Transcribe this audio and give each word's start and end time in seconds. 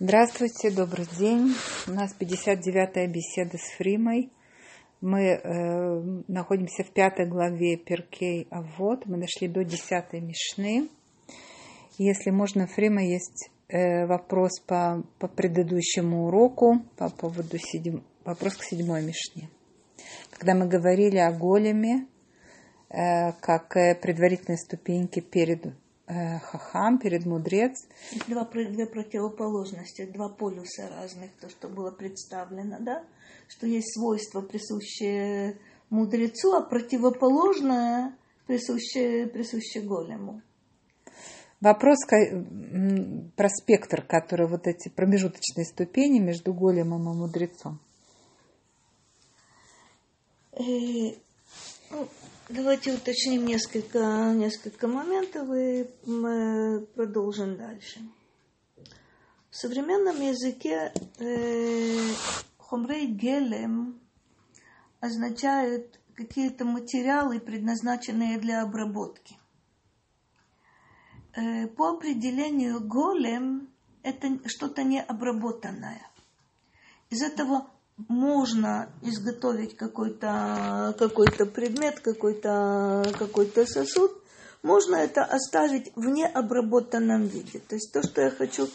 Здравствуйте, 0.00 0.70
добрый 0.70 1.06
день. 1.18 1.56
У 1.88 1.90
нас 1.90 2.14
59-я 2.16 3.08
беседа 3.08 3.58
с 3.58 3.76
Фримой. 3.78 4.30
Мы 5.00 5.22
э, 5.22 6.22
находимся 6.28 6.84
в 6.84 6.92
пятой 6.92 7.26
главе 7.26 7.76
Перкей 7.76 8.46
А 8.48 8.62
вот 8.78 9.06
Мы 9.06 9.18
дошли 9.18 9.48
до 9.48 9.64
десятой 9.64 10.20
Мишны. 10.20 10.88
Если 11.98 12.30
можно, 12.30 12.68
Фрима, 12.68 13.02
есть 13.02 13.50
э, 13.66 14.06
вопрос 14.06 14.60
по, 14.60 15.02
по 15.18 15.26
предыдущему 15.26 16.26
уроку 16.26 16.80
по 16.96 17.10
поводу 17.10 17.58
седьм... 17.58 18.04
вопрос 18.24 18.54
к 18.54 18.62
седьмой 18.62 19.02
Мишне. 19.02 19.50
Когда 20.30 20.54
мы 20.54 20.68
говорили 20.68 21.18
о 21.18 21.32
големе, 21.32 22.06
э, 22.88 23.32
как 23.40 23.70
предварительной 24.00 24.58
ступеньке 24.58 25.22
перед 25.22 25.74
э, 26.08 26.38
хахам, 26.40 26.98
перед 26.98 27.26
мудрец. 27.26 27.86
Два, 28.26 28.44
две 28.44 28.86
противоположности, 28.86 30.06
два 30.06 30.28
полюса 30.28 30.88
разных, 30.88 31.30
то, 31.40 31.48
что 31.48 31.68
было 31.68 31.90
представлено, 31.90 32.78
да? 32.80 33.04
Что 33.48 33.66
есть 33.66 33.94
свойства, 33.94 34.40
присущие 34.40 35.58
мудрецу, 35.90 36.54
а 36.54 36.62
противоположное 36.62 38.16
присущее, 38.46 39.26
присущее 39.26 39.84
голему. 39.84 40.42
Вопрос 41.60 41.98
про 43.36 43.48
спектр, 43.48 44.02
который 44.02 44.46
вот 44.46 44.66
эти 44.66 44.88
промежуточные 44.88 45.64
ступени 45.64 46.20
между 46.20 46.54
големом 46.54 47.10
и 47.10 47.16
мудрецом. 47.16 47.80
Э, 50.52 50.62
ну, 51.90 52.08
Давайте 52.50 52.94
уточним 52.94 53.44
несколько, 53.44 54.32
несколько 54.34 54.88
моментов 54.88 55.50
и 55.52 55.86
мы 56.06 56.86
продолжим 56.94 57.58
дальше. 57.58 58.00
В 59.50 59.54
современном 59.54 60.18
языке 60.18 60.94
э, 61.18 62.10
хомрей 62.56 63.06
гелем 63.08 64.00
означает 65.00 66.00
какие-то 66.14 66.64
материалы, 66.64 67.38
предназначенные 67.38 68.38
для 68.38 68.62
обработки. 68.62 69.36
Э, 71.36 71.66
по 71.66 71.90
определению 71.90 72.80
голем 72.80 73.68
это 74.02 74.48
что-то 74.48 74.84
необработанное. 74.84 76.00
Из 77.10 77.20
этого 77.20 77.70
можно 78.06 78.88
изготовить 79.02 79.76
какой-то 79.76 80.94
какой 80.98 81.26
предмет, 81.26 82.00
какой-то 82.00 83.04
какой 83.18 83.50
сосуд, 83.66 84.12
можно 84.62 84.96
это 84.96 85.24
оставить 85.24 85.92
в 85.96 86.06
необработанном 86.06 87.26
виде. 87.26 87.60
То 87.60 87.74
есть 87.74 87.92
то, 87.92 88.02
что 88.02 88.22
я 88.22 88.30
хочу 88.30 88.68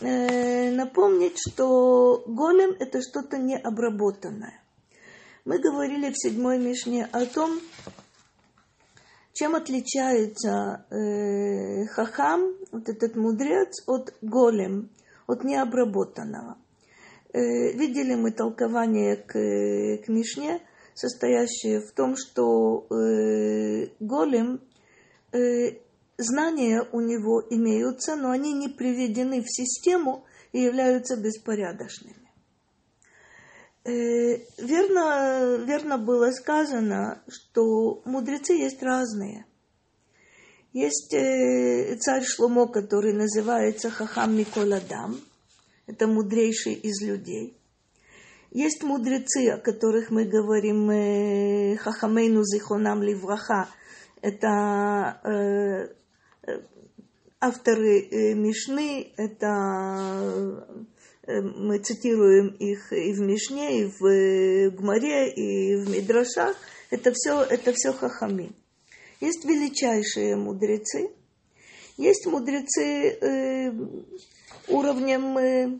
э, 0.00 0.70
напомнить, 0.72 1.36
что 1.38 2.24
голем 2.26 2.74
это 2.78 3.00
что-то 3.00 3.38
необработанное. 3.38 4.60
Мы 5.44 5.58
говорили 5.58 6.10
в 6.10 6.16
седьмой 6.16 6.58
Мишне 6.58 7.06
о 7.12 7.26
том, 7.26 7.60
чем 9.34 9.54
отличается 9.56 10.86
э, 10.90 11.86
хахам, 11.86 12.54
вот 12.72 12.88
этот 12.88 13.16
мудрец, 13.16 13.82
от 13.86 14.14
голем, 14.22 14.90
от 15.26 15.44
необработанного. 15.44 16.56
Э, 17.34 17.72
видели 17.72 18.14
мы 18.14 18.30
толкование 18.30 19.16
к, 19.16 19.32
к 19.32 20.08
Мишне, 20.08 20.60
состоящее 20.94 21.80
в 21.80 21.90
том, 21.90 22.14
что 22.16 22.86
э, 22.90 23.88
голем, 23.98 24.60
э, 25.32 25.78
знания 26.16 26.86
у 26.92 27.00
него 27.00 27.42
имеются, 27.50 28.14
но 28.14 28.30
они 28.30 28.52
не 28.52 28.68
приведены 28.68 29.42
в 29.42 29.50
систему 29.50 30.24
и 30.52 30.60
являются 30.60 31.16
беспорядочными. 31.16 32.30
Э, 33.82 34.38
верно, 34.58 35.56
верно 35.66 35.98
было 35.98 36.30
сказано, 36.30 37.20
что 37.26 38.00
мудрецы 38.04 38.52
есть 38.52 38.80
разные. 38.80 39.44
Есть 40.72 41.12
э, 41.12 41.96
царь 41.96 42.22
Шломо, 42.22 42.68
который 42.68 43.12
называется 43.12 43.90
Хахам 43.90 44.36
Миколадам– 44.36 45.20
это 45.86 46.06
мудрейший 46.06 46.74
из 46.74 47.02
людей. 47.02 47.56
Есть 48.50 48.84
мудрецы, 48.84 49.48
о 49.48 49.58
которых 49.58 50.10
мы 50.10 50.24
говорим, 50.24 50.88
э, 50.88 51.76
Хахамейну 51.76 52.44
Зихонам 52.44 53.02
Ливраха, 53.02 53.68
это 54.22 55.20
э, 55.24 55.88
э, 56.46 56.62
авторы 57.40 58.34
Мишны, 58.34 59.12
это 59.16 60.68
мы 61.26 61.78
цитируем 61.78 62.48
их 62.48 62.92
и 62.92 63.12
в 63.12 63.20
Мишне, 63.20 63.80
и 63.80 63.84
в 63.86 64.76
Гмаре, 64.76 65.32
и 65.32 65.76
в 65.76 65.90
Мидрашах, 65.90 66.54
это 66.90 67.12
все, 67.12 67.42
это 67.42 67.72
все 67.72 67.92
хахами. 67.92 68.52
Есть 69.20 69.44
величайшие 69.44 70.36
мудрецы, 70.36 71.10
есть 71.96 72.26
мудрецы 72.26 73.72
уровнем 74.68 75.38
э, 75.38 75.78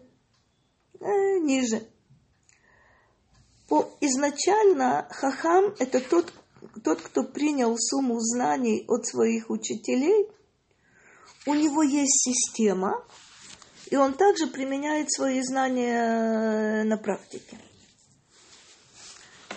ниже. 1.40 1.82
По, 3.68 3.88
изначально 4.00 5.08
хахам– 5.10 5.74
это 5.78 6.00
тот, 6.00 6.32
тот, 6.82 7.00
кто 7.00 7.24
принял 7.24 7.76
сумму 7.78 8.20
знаний 8.20 8.84
от 8.88 9.06
своих 9.06 9.50
учителей. 9.50 10.28
У 11.46 11.54
него 11.54 11.82
есть 11.82 12.22
система, 12.22 13.04
и 13.90 13.96
он 13.96 14.14
также 14.14 14.46
применяет 14.46 15.12
свои 15.12 15.40
знания 15.42 16.82
э, 16.82 16.84
на 16.84 16.96
практике. 16.96 17.58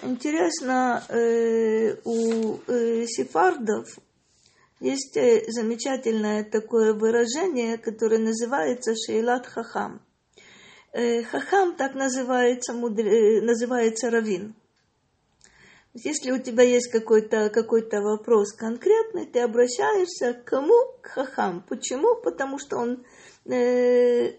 Интересно, 0.04 1.04
э, 1.10 1.96
у 2.04 2.60
э, 2.68 3.06
сефардов 3.08 3.98
есть 4.80 5.18
э, 5.18 5.44
замечательное 5.48 6.44
такое 6.44 6.94
выражение, 6.94 7.78
которое 7.78 8.20
называется 8.20 8.94
шейлат 8.96 9.48
хахам. 9.48 10.02
Э, 10.94 11.24
хахам 11.24 11.76
так 11.76 11.96
называется, 11.96 12.74
э, 12.74 13.42
называется 13.42 14.10
равин. 14.10 14.56
Если 15.94 16.32
у 16.32 16.38
тебя 16.38 16.64
есть 16.64 16.92
какой-то 16.92 17.50
какой 17.50 17.88
вопрос 17.90 18.54
конкретный, 18.54 19.26
ты 19.26 19.40
обращаешься 19.40 20.34
к 20.34 20.44
кому? 20.44 20.76
К 21.02 21.08
хахам. 21.08 21.64
Почему? 21.68 22.16
Потому 22.22 22.60
что 22.60 22.78
он 22.78 23.04
э, 23.46 24.34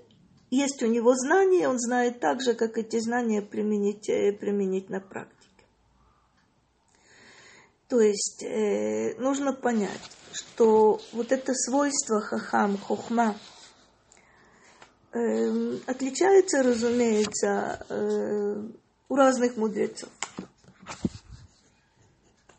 есть 0.50 0.82
у 0.82 0.86
него 0.86 1.14
знания, 1.14 1.68
он 1.68 1.78
знает 1.78 2.20
так 2.20 2.40
же, 2.42 2.54
как 2.54 2.78
эти 2.78 3.00
знания 3.00 3.42
применить, 3.42 4.06
применить 4.38 4.88
на 4.88 5.00
практике. 5.00 5.37
То 7.88 8.00
есть 8.02 8.42
э, 8.42 9.14
нужно 9.18 9.54
понять, 9.54 10.10
что 10.32 11.00
вот 11.12 11.32
это 11.32 11.54
свойство 11.54 12.20
хахам, 12.20 12.76
хохма, 12.76 13.34
э, 15.12 15.76
отличается, 15.86 16.62
разумеется, 16.62 17.86
э, 17.88 18.62
у 19.08 19.16
разных 19.16 19.56
мудрецов. 19.56 20.10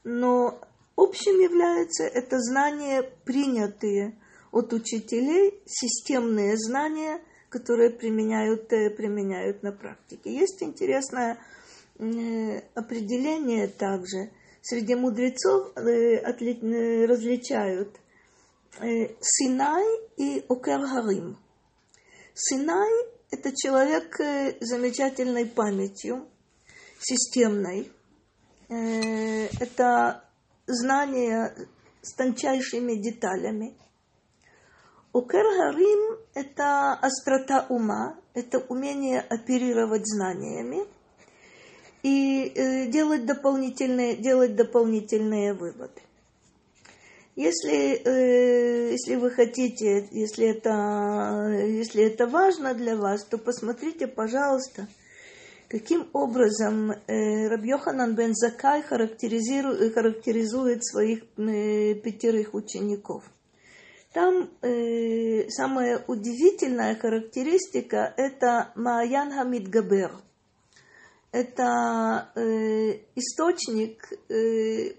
Но 0.04 0.60
общим 0.96 1.40
является 1.40 2.06
это 2.06 2.40
знания, 2.40 3.04
принятые 3.24 4.18
от 4.52 4.74
учителей, 4.74 5.62
системные 5.68 6.58
знания, 6.58 7.22
которые 7.50 7.92
применяют, 7.92 8.74
э, 8.74 8.90
применяют 8.90 9.62
на 9.62 9.74
практике. 9.74 10.34
Есть 10.34 10.64
интересное 10.64 11.38
э, 12.00 12.62
определение 12.74 13.68
также– 13.68 14.32
среди 14.62 14.96
мудрецов 14.96 15.72
э, 15.76 16.18
э, 16.18 17.06
различают 17.06 17.96
э, 18.80 19.16
Синай 19.22 19.86
и 20.18 20.44
Окер 20.50 20.82
Синай– 22.34 22.92
это 23.32 23.52
человек 23.56 24.20
с 24.20 24.66
замечательной 24.66 25.46
памятью, 25.46 26.28
системной. 27.00 27.92
Это 28.70 30.24
знание 30.66 31.56
с 32.02 32.14
тончайшими 32.14 32.96
деталями. 32.96 33.78
Окер 35.14 35.46
это 36.34 36.94
острота 36.94 37.66
ума, 37.70 38.18
это 38.34 38.60
умение 38.60 39.20
оперировать 39.20 40.08
знаниями– 40.08 40.88
и 42.04 42.52
э, 42.56 42.86
делать 42.88 43.26
дополнительные, 43.26 44.16
делать 44.16 44.56
дополнительные 44.56 45.54
выводы. 45.54 46.02
Если, 47.36 48.02
э, 48.04 48.92
если 48.92 49.16
вы 49.16 49.32
хотите, 49.32 50.08
если 50.12 50.48
это, 50.48 51.50
если 51.66 52.04
это 52.04 52.28
важно 52.28 52.74
для 52.74 52.98
вас, 52.98 53.26
то 53.26 53.38
посмотрите, 53.38 54.08
пожалуйста, 54.08 54.88
каким 55.70 56.10
образом 56.12 56.92
э, 56.92 57.48
Рабьоханан 57.48 58.16
бен 58.16 58.34
Закай 58.34 58.82
характеризует, 58.82 59.94
характеризует 59.94 60.84
своих 60.86 61.26
пятерых 61.36 62.54
учеников. 62.54 63.24
Там 64.12 64.50
э, 64.62 65.48
самая 65.50 66.04
удивительная 66.08 66.96
характеристика– 66.96 68.14
это 68.18 68.72
Маян 68.76 69.32
Хамид 69.32 69.70
Габер. 69.70 70.12
Это 71.32 72.32
э, 72.36 73.00
источник 73.16 74.12
э, 74.30 74.96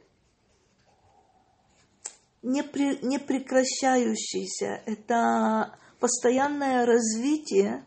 непре, 2.43 2.99
непрекращающийся. 3.03 4.81
Это 4.87 5.77
постоянное 5.99 6.87
развитие 6.87 7.85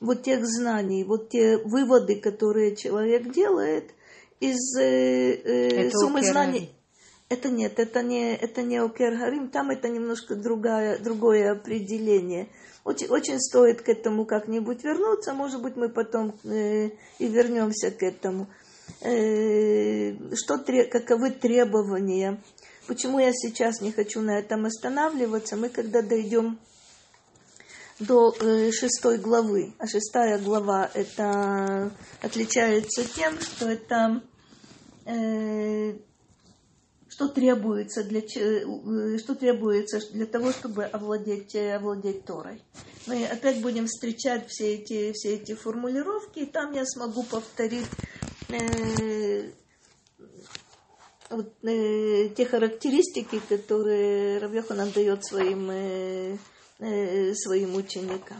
вот 0.00 0.22
тех 0.22 0.46
знаний, 0.46 1.04
вот 1.04 1.30
те 1.30 1.58
выводы, 1.58 2.16
которые 2.20 2.76
человек 2.76 3.32
делает 3.32 3.92
из 4.40 4.78
э, 4.78 5.34
э, 5.34 5.90
суммы 5.90 6.22
знаний. 6.22 6.70
Это 7.30 7.48
нет, 7.48 7.78
это 7.78 8.02
не, 8.02 8.34
это 8.34 8.62
не 8.62 8.78
Окер 8.78 9.16
Харим, 9.16 9.50
там 9.50 9.70
это 9.70 9.88
немножко 9.88 10.34
другая, 10.34 10.98
другое 10.98 11.52
определение. 11.52 12.48
Очень, 12.82 13.06
очень 13.06 13.38
стоит 13.38 13.82
к 13.82 13.88
этому 13.88 14.24
как-нибудь 14.24 14.82
вернуться, 14.82 15.32
может 15.32 15.62
быть, 15.62 15.76
мы 15.76 15.90
потом 15.90 16.36
э, 16.42 16.90
и 17.20 17.28
вернемся 17.28 17.92
к 17.92 18.02
этому. 18.02 18.48
Э, 19.02 20.34
что, 20.34 20.58
каковы 20.90 21.30
требования? 21.30 22.42
Почему 22.88 23.20
я 23.20 23.32
сейчас 23.32 23.80
не 23.80 23.92
хочу 23.92 24.22
на 24.22 24.36
этом 24.36 24.66
останавливаться? 24.66 25.56
Мы 25.56 25.68
когда 25.68 26.02
дойдем 26.02 26.58
до 28.00 28.34
э, 28.40 28.72
шестой 28.72 29.18
главы, 29.18 29.72
а 29.78 29.86
шестая 29.86 30.36
глава 30.40 30.90
это 30.94 31.92
отличается 32.22 33.04
тем, 33.04 33.38
что 33.40 33.68
это 33.68 34.20
э, 35.04 35.92
что 37.20 37.28
требуется 37.28 38.02
для, 38.02 38.20
э, 38.20 39.18
что 39.18 39.34
требуется 39.34 40.00
для 40.12 40.24
того, 40.24 40.52
чтобы 40.52 40.84
овладеть, 40.84 41.54
э, 41.54 41.76
овладеть 41.76 42.24
Торой. 42.24 42.62
Мы 43.06 43.26
опять 43.26 43.60
будем 43.60 43.86
встречать 43.86 44.48
все 44.48 44.76
эти, 44.76 45.12
все 45.12 45.34
эти 45.34 45.54
формулировки, 45.54 46.38
и 46.38 46.46
там 46.46 46.72
я 46.72 46.86
смогу 46.86 47.22
повторить 47.24 47.84
э, 48.48 49.50
вот, 51.28 51.52
э, 51.62 52.30
те 52.30 52.46
характеристики, 52.46 53.42
которые 53.50 54.38
Равьеха 54.38 54.74
дает 54.74 55.22
своим, 55.22 55.70
э, 55.70 56.38
э, 56.78 57.34
своим 57.34 57.74
ученикам. 57.74 58.38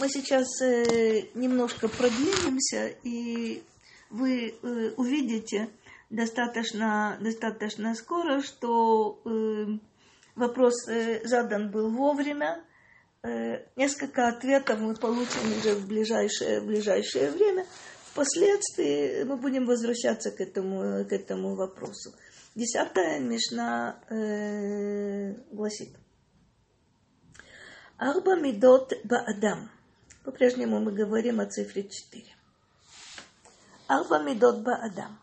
Мы 0.00 0.08
сейчас 0.08 0.60
э, 0.60 1.28
немножко 1.34 1.86
продвинемся, 1.86 2.88
и 3.04 3.62
вы 4.10 4.54
э, 4.60 4.92
увидите, 4.96 5.68
достаточно, 6.10 7.18
достаточно 7.20 7.94
скоро, 7.94 8.40
что 8.40 9.20
э, 9.24 9.78
вопрос 10.34 10.88
э, 10.88 11.26
задан 11.26 11.70
был 11.70 11.90
вовремя. 11.90 12.64
Э, 13.22 13.64
несколько 13.76 14.28
ответов 14.28 14.78
мы 14.80 14.94
получим 14.94 15.58
уже 15.58 15.74
в 15.74 15.86
ближайшее, 15.86 16.60
в 16.60 16.66
ближайшее 16.66 17.30
время. 17.30 17.66
Впоследствии 18.12 19.22
мы 19.24 19.36
будем 19.36 19.66
возвращаться 19.66 20.30
к 20.30 20.40
этому, 20.40 21.04
к 21.04 21.12
этому 21.12 21.54
вопросу. 21.54 22.12
Десятая 22.54 23.20
Мишна 23.20 24.00
э, 24.10 25.34
гласит. 25.52 25.90
Арба 27.96 28.36
мидот 28.36 28.92
баадам. 29.04 29.70
По-прежнему 30.24 30.80
мы 30.80 30.92
говорим 30.92 31.40
о 31.40 31.46
цифре 31.46 31.88
4. 31.88 32.24
Арба 33.86 34.22
мидот 34.22 34.62
баадам. 34.62 35.18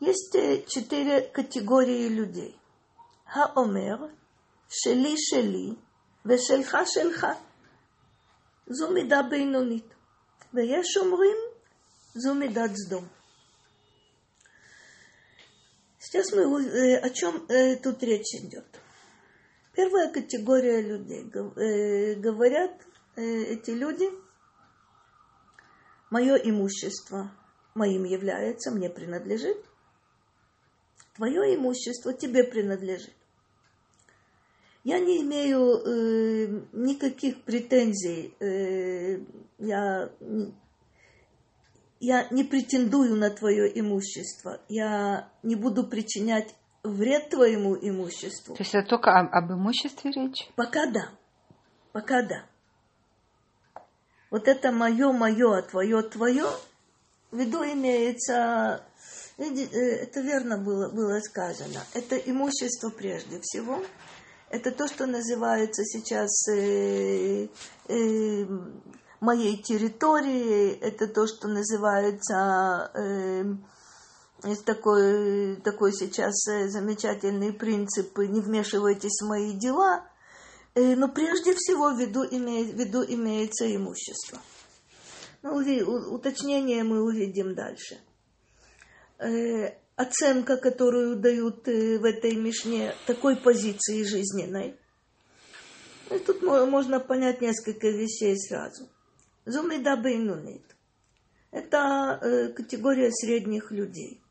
Есть 0.00 0.32
четыре 0.66 1.20
категории 1.20 2.08
людей. 2.08 2.58
Хаомер, 3.26 4.10
шели 4.68 5.14
шели, 5.16 5.76
ושלך 6.24 6.76
שלך. 6.86 7.26
זו 8.66 8.90
מידה 8.90 9.22
בינונית. 9.30 9.94
ויש 10.54 10.96
אומרים, 10.96 11.36
זו 12.14 12.34
מידת 12.34 12.70
סדום. 12.74 13.08
Сейчас 15.98 16.32
мы 16.32 16.96
о 16.96 17.10
чем 17.10 17.46
тут 17.82 18.02
речь 18.02 18.34
идет. 18.34 18.80
Первая 19.74 20.10
категория 20.10 20.80
людей. 20.80 21.24
Говорят 22.16 22.72
эти 23.16 23.70
люди, 23.72 24.08
мое 26.10 26.36
имущество 26.36 27.30
моим 27.74 28.04
является, 28.04 28.70
мне 28.70 28.88
принадлежит – 28.88 29.70
Твое 31.15 31.55
имущество 31.55 32.13
тебе 32.13 32.43
принадлежит. 32.43 33.13
Я 34.83 34.99
не 34.99 35.21
имею 35.23 35.79
э, 35.79 36.61
никаких 36.73 37.41
претензий. 37.43 38.35
Э, 38.39 39.19
я, 39.57 40.11
я 41.99 42.27
не 42.29 42.43
претендую 42.43 43.15
на 43.15 43.29
твое 43.31 43.79
имущество. 43.79 44.61
Я 44.67 45.29
не 45.41 45.55
буду 45.55 45.87
причинять 45.87 46.53
вред 46.83 47.29
твоему 47.29 47.75
имуществу. 47.75 48.55
То 48.55 48.61
есть 48.61 48.75
это 48.75 48.87
только 48.89 49.11
об, 49.11 49.33
об 49.33 49.51
имуществе 49.53 50.11
речь? 50.11 50.49
Пока 50.55 50.85
да. 50.85 51.09
Пока 51.93 52.21
да. 52.21 52.45
Вот 54.29 54.47
это 54.47 54.71
мое, 54.71 55.11
мое, 55.13 55.59
а 55.59 55.61
твое, 55.61 56.01
твое. 56.03 56.45
В 57.31 57.39
виду 57.39 57.63
имеется 57.63 58.83
это 59.37 60.21
верно 60.21 60.57
было, 60.57 60.89
было 60.89 61.19
сказано. 61.19 61.83
Это 61.93 62.15
имущество 62.17 62.89
прежде 62.89 63.39
всего. 63.41 63.83
Это 64.49 64.71
то, 64.71 64.87
что 64.87 65.05
называется 65.07 65.83
сейчас 65.83 66.47
э, 66.47 67.47
э, 67.89 68.45
моей 69.19 69.61
территорией. 69.61 70.77
Это 70.79 71.07
то, 71.07 71.27
что 71.27 71.47
называется... 71.47 72.91
Э, 72.93 73.43
такой, 74.65 75.55
такой 75.57 75.91
сейчас 75.91 76.47
э, 76.47 76.69
замечательный 76.69 77.51
принцип 77.51 78.17
«не 78.19 78.41
вмешивайтесь 78.41 79.21
в 79.21 79.27
мои 79.27 79.53
дела», 79.53 80.05
э, 80.75 80.95
но 80.95 81.07
прежде 81.09 81.53
всего 81.55 81.91
в 81.91 81.99
виду, 81.99 82.23
име, 82.23 82.63
в 82.63 82.77
виду 82.77 83.03
имеется 83.03 83.65
имущество. 83.75 84.39
Ну, 85.41 85.55
уточнение 86.13 86.83
мы 86.83 87.03
увидим 87.03 87.55
дальше 87.55 87.95
э, 87.95 88.14
оценка, 89.95 90.57
которую 90.57 91.17
дают 91.17 91.67
э, 91.67 91.97
в 91.97 92.03
этой 92.03 92.35
Мишне, 92.35 92.93
такой 93.05 93.35
позиции 93.35 94.03
жизненной. 94.03 94.75
И 96.11 96.19
тут 96.19 96.43
можно 96.43 96.99
понять 96.99 97.41
несколько 97.41 97.87
вещей 97.87 98.37
сразу. 98.37 98.87
Зумида 99.45 99.95
бейнунит. 99.97 100.63
Это 101.51 102.19
э, 102.21 102.49
категория 102.49 103.11
средних 103.11 103.71
людей. 103.71 104.21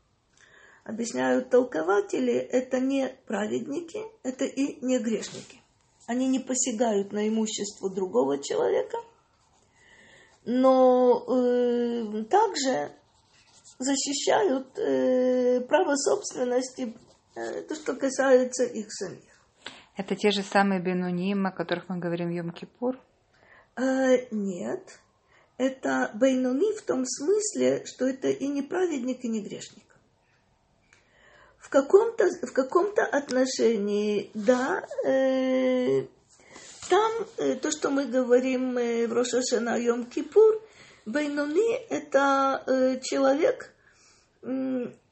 Объясняют 0.83 1.49
толкователи, 1.49 2.33
это 2.33 2.79
не 2.79 3.09
праведники, 3.25 3.99
это 4.21 4.45
и 4.45 4.85
не 4.85 4.99
грешники. 4.99 5.59
Они 6.05 6.27
не 6.27 6.39
посягают 6.39 7.11
на 7.11 7.27
имущество 7.27 7.89
другого 7.89 8.37
человека, 8.37 8.97
но 10.45 11.25
э, 11.27 12.23
также 12.25 12.91
защищают 13.79 14.77
э, 14.77 15.61
право 15.61 15.95
собственности, 15.95 16.95
э, 17.35 17.61
то, 17.63 17.75
что 17.75 17.95
касается 17.95 18.63
их 18.63 18.91
самих. 18.91 19.23
Это 19.97 20.15
те 20.15 20.31
же 20.31 20.43
самые 20.43 20.81
бенуним, 20.81 21.45
о 21.45 21.51
которых 21.51 21.89
мы 21.89 21.97
говорим 21.97 22.29
в 22.29 22.33
Йом-Кипур? 22.33 22.97
Э, 23.77 24.27
нет. 24.31 24.99
Это 25.57 26.11
бейнуни 26.13 26.77
в 26.77 26.81
том 26.81 27.05
смысле, 27.05 27.85
что 27.85 28.05
это 28.05 28.27
и 28.27 28.47
не 28.47 28.61
праведник, 28.61 29.23
и 29.23 29.29
не 29.29 29.41
грешник. 29.41 29.83
В 31.57 31.69
каком-то, 31.69 32.29
в 32.45 32.51
каком-то 32.51 33.05
отношении, 33.05 34.29
да, 34.33 34.85
э, 35.05 36.05
там 36.89 37.11
э, 37.37 37.55
то, 37.55 37.71
что 37.71 37.89
мы 37.89 38.05
говорим 38.05 38.77
э, 38.77 39.07
в 39.07 39.13
Рошашана 39.13 39.79
Йом-Кипур, 39.79 40.61
Бейнуни– 41.05 41.75
это 41.89 42.63
э, 42.65 42.99
человек, 43.01 43.73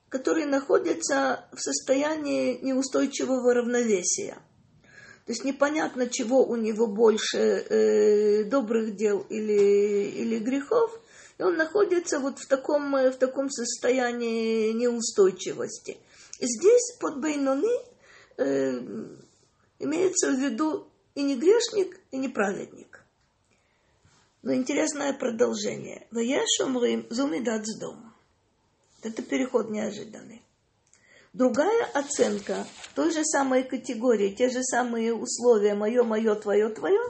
который 0.09 0.45
находится 0.45 1.45
в 1.51 1.59
состоянии 1.59 2.59
неустойчивого 2.61 3.53
равновесия. 3.53 4.37
То 5.25 5.31
есть 5.31 5.45
непонятно, 5.45 6.07
чего 6.07 6.45
у 6.45 6.55
него 6.55 6.87
больше 6.87 7.37
э, 7.37 8.43
добрых 8.43 8.95
дел 8.95 9.25
или, 9.29 10.09
или 10.09 10.39
грехов, 10.39 10.99
и 11.37 11.43
он 11.43 11.55
находится 11.55 12.19
вот 12.19 12.39
в 12.39 12.47
таком, 12.47 12.95
э, 12.95 13.09
в 13.09 13.15
таком 13.15 13.49
состоянии 13.49 14.73
неустойчивости. 14.73 15.97
И 16.39 16.45
здесь 16.45 16.97
под 16.99 17.21
Бейнони 17.21 17.73
э, 18.37 18.79
имеется 19.79 20.31
в 20.31 20.39
виду 20.39 20.87
и 21.15 21.23
не 21.23 21.37
грешник, 21.37 21.99
и 22.11 22.17
не 22.17 22.27
праведник. 22.27 22.92
Но 24.43 24.53
интересное 24.53 25.13
продолжение. 25.13 26.05
Ваяш 26.11 26.59
умрим 26.59 27.07
зумидат 27.09 27.65
с 27.65 27.79
дома. 27.79 28.13
Это 29.01 29.21
переход 29.21 29.69
неожиданный. 29.69 30.43
Другая 31.31 31.85
оценка 31.93 32.67
той 32.93 33.11
же 33.11 33.23
самой 33.23 33.63
категории, 33.63 34.35
те 34.35 34.49
же 34.49 34.61
самые 34.61 35.15
условия, 35.15 35.73
мое, 35.75 36.03
мое, 36.03 36.35
твое, 36.35 36.69
твое, 36.69 37.01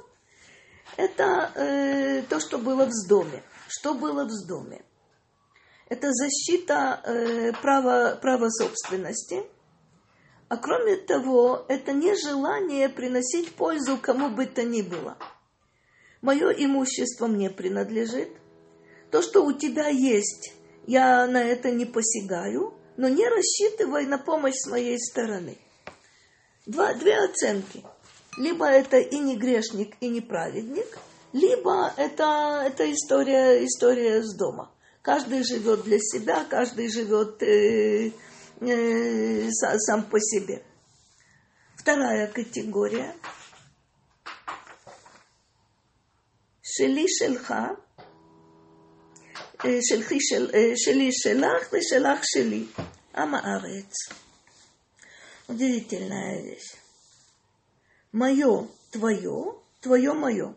это 0.96 1.52
э, 1.56 2.22
то, 2.30 2.40
что 2.40 2.60
было 2.60 2.86
в 2.86 3.08
доме. 3.10 3.44
Что 3.68 3.96
было 3.96 4.26
в 4.26 4.48
доме? 4.48 4.86
Это 5.90 6.12
защита 6.12 7.02
э, 7.04 7.52
права, 7.62 8.16
права 8.22 8.50
собственности. 8.50 9.44
А 10.50 10.58
кроме 10.58 10.98
того, 10.98 11.66
это 11.68 11.94
не 11.94 12.16
желание 12.16 12.90
приносить 12.90 13.56
пользу 13.56 13.98
кому 13.98 14.30
бы 14.30 14.46
то 14.46 14.64
ни 14.64 14.84
было. 14.84 15.18
Мое 16.24 16.50
имущество 16.50 17.28
мне 17.28 17.52
принадлежит. 17.52 18.30
То, 19.12 19.22
что 19.22 19.46
у 19.46 19.54
тебя 19.54 19.90
есть, 19.90 20.56
я 20.88 21.28
на 21.28 21.44
это 21.44 21.70
не 21.70 21.86
посягаю– 21.86 22.74
но 22.98 23.08
не 23.10 23.28
рассчитывай 23.28 24.06
на 24.06 24.18
помощь 24.18 24.56
с 24.56 24.70
моей 24.70 25.00
стороны. 25.00 25.58
Два, 26.66 26.94
две 26.94 27.18
оценки. 27.18 27.84
Либо 28.38 28.66
это 28.66 28.98
и 28.98 29.18
не 29.20 29.36
грешник, 29.36 29.96
и 30.00 30.08
не 30.08 30.22
праведник, 30.22 30.98
либо 31.34 31.94
это, 31.98 32.64
это 32.66 32.92
история, 32.92 33.64
история 33.66 34.24
с 34.24 34.36
дома. 34.36 34.72
Каждый 35.02 35.44
живет 35.44 35.84
для 35.84 36.00
себя, 36.00 36.46
каждый 36.50 36.90
живет 36.90 37.42
э, 37.44 38.12
э, 38.62 39.50
сам 39.52 40.04
по 40.04 40.20
себе. 40.20 40.64
Вторая 41.76 42.28
категория. 42.28 43.14
Шели 46.73 47.07
шельха 47.09 47.67
שלחי 49.81 50.19
של, 50.21 50.51
שלי 50.77 51.11
שלך 51.13 51.73
ושלך 51.73 52.21
שלי. 52.25 52.67
עם 53.19 53.35
הארץ. 53.35 53.95
Удивительная 55.49 56.43
вещь. 56.43 56.77
Мое 58.13 58.69
твое, 58.91 59.55
твое 59.81 60.13
мое. 60.13 60.49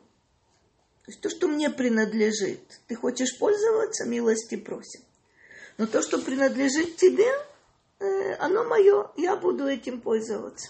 То 1.05 1.11
есть 1.11 1.21
то, 1.21 1.29
что 1.29 1.47
мне 1.47 1.69
принадлежит, 1.69 2.79
ты 2.87 2.95
хочешь 2.95 3.37
пользоваться, 3.39 4.05
милости 4.05 4.55
просим. 4.55 5.01
Но 5.77 5.87
то, 5.87 6.01
что 6.01 6.19
принадлежит 6.19 6.97
тебе, 6.97 7.29
оно 8.39 8.63
мое, 8.65 9.11
я 9.17 9.35
буду 9.35 9.65
этим 9.65 10.01
пользоваться. 10.01 10.69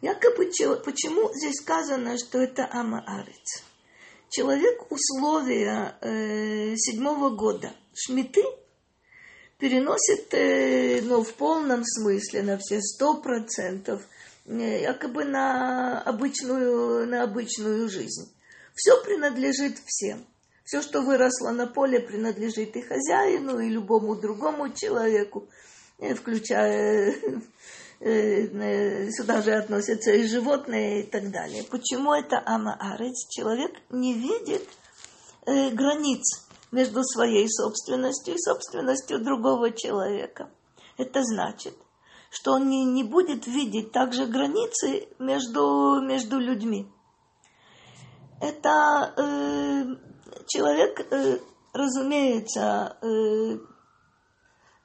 Якобы 0.00 0.50
почему 0.84 1.32
здесь 1.34 1.60
сказано, 1.60 2.18
что 2.18 2.38
это 2.38 2.68
Амаарец? 2.70 3.62
Человек 4.29 4.91
условия 4.91 5.95
э, 6.01 6.75
седьмого 6.75 7.29
года 7.29 7.71
шмиты 7.93 8.43
переносит 9.57 10.33
э, 10.33 11.01
ну, 11.01 11.23
в 11.23 11.33
полном 11.33 11.83
смысле, 11.83 12.43
на 12.43 12.57
все 12.57 12.81
сто 12.81 13.21
процентов, 13.21 14.01
э, 14.45 14.81
якобы 14.81 15.25
на 15.25 16.01
обычную, 16.01 17.05
на 17.07 17.23
обычную 17.23 17.89
жизнь. 17.89 18.33
Все 18.73 19.03
принадлежит 19.03 19.77
всем. 19.85 20.25
Все, 20.63 20.81
что 20.81 21.01
выросло 21.01 21.49
на 21.51 21.67
поле, 21.67 21.99
принадлежит 21.99 22.75
и 22.77 22.81
хозяину, 22.81 23.59
и 23.59 23.69
любому 23.69 24.15
другому 24.15 24.71
человеку, 24.71 25.49
э, 25.97 26.13
включая 26.13 27.15
сюда 27.99 29.41
же 29.41 29.51
относятся 29.51 30.11
и 30.11 30.25
животные 30.25 31.03
и 31.03 31.03
так 31.03 31.31
далее. 31.31 31.63
Почему 31.63 32.13
это 32.13 32.41
амаарец? 32.45 33.27
Человек 33.29 33.71
не 33.89 34.13
видит 34.13 34.67
э, 35.45 35.69
границ 35.71 36.47
между 36.71 37.03
своей 37.03 37.49
собственностью 37.49 38.35
и 38.35 38.39
собственностью 38.39 39.19
другого 39.19 39.71
человека. 39.71 40.49
Это 40.97 41.23
значит, 41.23 41.75
что 42.29 42.53
он 42.53 42.69
не, 42.69 42.85
не 42.85 43.03
будет 43.03 43.47
видеть 43.47 43.91
также 43.91 44.25
границы 44.25 45.07
между, 45.19 46.01
между 46.01 46.39
людьми. 46.39 46.87
Это 48.41 49.13
э, 49.17 49.95
человек, 50.47 51.05
э, 51.11 51.39
разумеется, 51.73 52.97
э, 53.01 53.57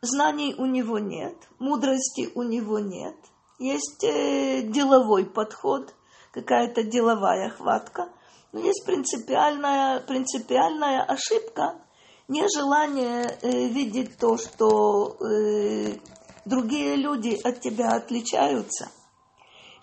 знаний 0.05 0.55
у 0.57 0.67
него 0.67 0.99
нет, 0.99 1.37
мудрости 1.59 2.31
у 2.35 2.43
него 2.43 2.79
нет. 2.79 3.17
Есть 3.59 4.03
э, 4.05 4.63
деловой 4.63 5.25
подход, 5.25 5.95
какая-то 6.33 6.83
деловая 6.83 7.51
хватка, 7.51 8.09
но 8.53 8.61
есть 8.61 8.85
принципиальная, 8.85 10.01
принципиальная 10.01 11.03
ошибка, 11.03 11.81
нежелание 12.29 13.39
э, 13.43 13.69
видеть 13.69 14.19
то, 14.19 14.37
что 14.37 15.17
э, 15.21 15.99
другие 16.45 16.97
люди 16.97 17.39
от 17.45 17.61
тебя 17.61 17.91
отличаются. 17.91 18.91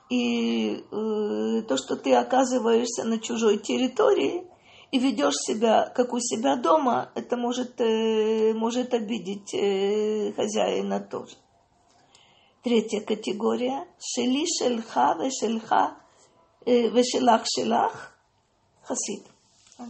И 0.09 0.83
то, 0.89 1.77
что 1.77 1.95
ты 1.95 2.13
оказываешься 2.13 3.05
на 3.05 3.17
чужой 3.17 3.59
территории, 3.59 4.50
и 4.91 4.99
ведешь 4.99 5.35
себя, 5.35 5.89
как 5.95 6.13
у 6.13 6.19
себя 6.19 6.57
дома, 6.57 7.11
это 7.15 7.37
может, 7.37 7.79
э, 7.79 8.53
может 8.53 8.93
обидеть 8.93 9.53
э, 9.53 10.33
хозяина 10.33 10.99
тоже. 10.99 11.35
Третья 12.61 12.99
категория. 12.99 13.87
Шели 13.99 14.45
шельха 14.45 15.15
вешельха 15.17 15.97
э, 16.65 16.89
вешелах 16.89 17.43
шелах 17.45 18.17
хасид. 18.83 19.25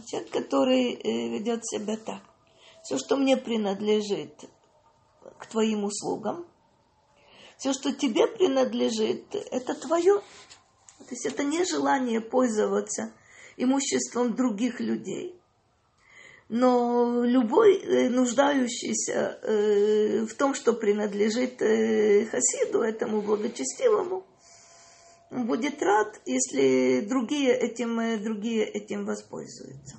Человек, 0.06 0.30
который 0.30 0.94
ведет 1.04 1.66
себя 1.66 1.98
так. 1.98 2.22
Все, 2.82 2.96
что 2.96 3.16
мне 3.16 3.36
принадлежит 3.36 4.32
к 5.38 5.46
твоим 5.46 5.84
услугам, 5.84 6.46
все, 7.58 7.74
что 7.74 7.92
тебе 7.92 8.26
принадлежит, 8.26 9.34
это 9.34 9.74
твое. 9.74 10.20
То 10.98 11.10
есть 11.10 11.26
это 11.26 11.44
не 11.44 11.64
желание 11.66 12.22
пользоваться 12.22 13.12
имуществом 13.56 14.34
других 14.34 14.80
людей. 14.80 15.38
Но 16.48 17.24
любой 17.24 17.78
э, 17.78 18.10
нуждающийся 18.10 19.38
э, 19.42 20.26
в 20.26 20.34
том, 20.34 20.54
что 20.54 20.74
принадлежит 20.74 21.62
э, 21.62 22.26
Хасиду, 22.26 22.82
этому 22.82 23.22
благочестивому, 23.22 24.26
будет 25.30 25.82
рад, 25.82 26.20
если 26.26 27.00
другие 27.08 27.54
этим, 27.54 28.22
другие 28.22 28.64
этим 28.66 29.06
воспользуются. 29.06 29.96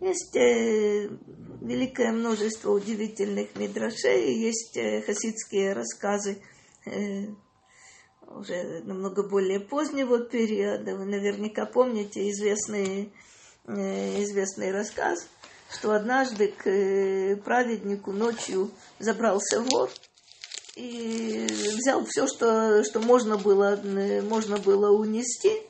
Есть 0.00 0.36
великое 0.36 2.12
множество 2.12 2.70
удивительных 2.70 3.56
мидрашей, 3.56 4.34
есть 4.34 4.78
хасидские 5.04 5.72
рассказы 5.72 6.42
уже 8.28 8.82
намного 8.84 9.22
более 9.22 9.60
позднего 9.60 10.18
периода. 10.18 10.96
Вы 10.96 11.04
наверняка 11.04 11.66
помните 11.66 12.30
известный, 12.30 13.12
э, 13.66 14.22
известный 14.22 14.72
рассказ, 14.72 15.26
что 15.72 15.92
однажды 15.92 16.48
к 16.48 16.66
э, 16.66 17.36
праведнику 17.36 18.12
ночью 18.12 18.70
забрался 18.98 19.60
вор 19.60 19.90
и 20.74 21.46
взял 21.48 22.04
все, 22.04 22.26
что, 22.26 22.84
что 22.84 23.00
можно, 23.00 23.38
было, 23.38 23.80
можно 24.22 24.58
было 24.58 24.90
унести. 24.90 25.62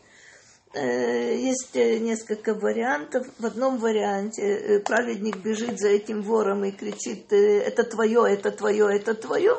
Э, 0.74 1.36
есть 1.36 1.74
несколько 1.74 2.54
вариантов. 2.54 3.26
В 3.38 3.46
одном 3.46 3.78
варианте 3.78 4.82
праведник 4.84 5.36
бежит 5.36 5.78
за 5.78 5.88
этим 5.88 6.22
вором 6.22 6.64
и 6.64 6.72
кричит, 6.72 7.32
это 7.32 7.84
твое, 7.84 8.24
это 8.28 8.50
твое, 8.50 8.96
это 8.96 9.14
твое. 9.14 9.56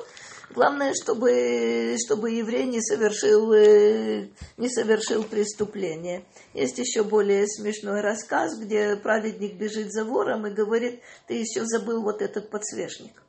Главное, 0.50 0.94
чтобы, 0.94 1.98
чтобы 2.06 2.32
еврей 2.32 2.66
не 2.66 2.82
совершил, 2.82 3.52
э, 3.52 4.30
не 4.56 4.70
совершил 4.70 5.24
преступление. 5.24 6.26
Есть 6.54 6.78
еще 6.78 7.04
более 7.04 7.48
смешной 7.48 8.00
рассказ, 8.00 8.58
где 8.58 8.96
праведник 8.96 9.56
бежит 9.56 9.92
за 9.92 10.06
вором 10.06 10.48
и 10.48 10.52
говорит, 10.52 11.02
ты 11.28 11.34
еще 11.34 11.66
забыл 11.66 12.02
вот 12.02 12.22
этот 12.22 12.50
подсвечник. 12.50 13.22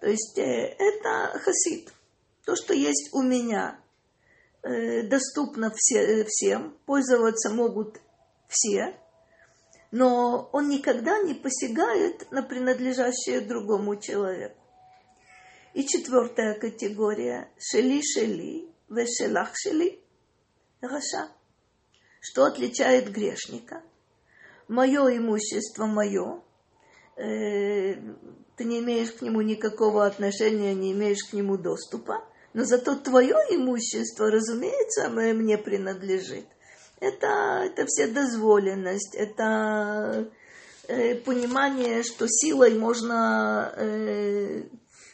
То 0.00 0.08
есть 0.08 0.36
э, 0.36 0.76
это 0.78 1.38
хасид. 1.38 1.92
То, 2.44 2.56
что 2.56 2.74
есть 2.74 3.10
у 3.12 3.22
меня, 3.22 3.78
э, 4.62 5.02
доступно 5.02 5.72
все, 5.76 6.24
всем, 6.24 6.76
пользоваться 6.86 7.50
могут 7.50 8.00
все, 8.48 8.96
но 9.92 10.50
он 10.52 10.68
никогда 10.68 11.20
не 11.20 11.34
посягает 11.34 12.30
на 12.32 12.42
принадлежащее 12.42 13.40
другому 13.40 13.96
человеку. 13.96 14.65
И 15.76 15.86
четвертая 15.86 16.58
категория– 16.58 17.50
шели-шели, 17.58 18.66
вешелах 18.88 19.50
шели, 19.54 20.00
раша. 20.80 21.28
Что 22.18 22.46
отличает 22.46 23.10
грешника? 23.12 23.82
Мое 24.68 25.18
имущество 25.18 25.84
мое, 25.84 26.40
э, 27.16 27.92
ты 28.56 28.64
не 28.64 28.78
имеешь 28.78 29.12
к 29.12 29.20
нему 29.20 29.42
никакого 29.42 30.06
отношения, 30.06 30.72
не 30.72 30.92
имеешь 30.92 31.28
к 31.28 31.34
нему 31.34 31.58
доступа, 31.58 32.24
но 32.54 32.64
зато 32.64 32.94
твое 32.94 33.36
имущество, 33.50 34.30
разумеется, 34.30 35.10
мне 35.10 35.58
принадлежит. 35.58 36.46
Это, 37.00 37.64
это 37.66 37.84
вседозволенность, 37.84 39.14
это 39.14 40.30
э, 40.88 41.16
понимание, 41.16 42.02
что 42.02 42.26
силой 42.26 42.78
можно 42.78 43.74
э, 43.76 44.62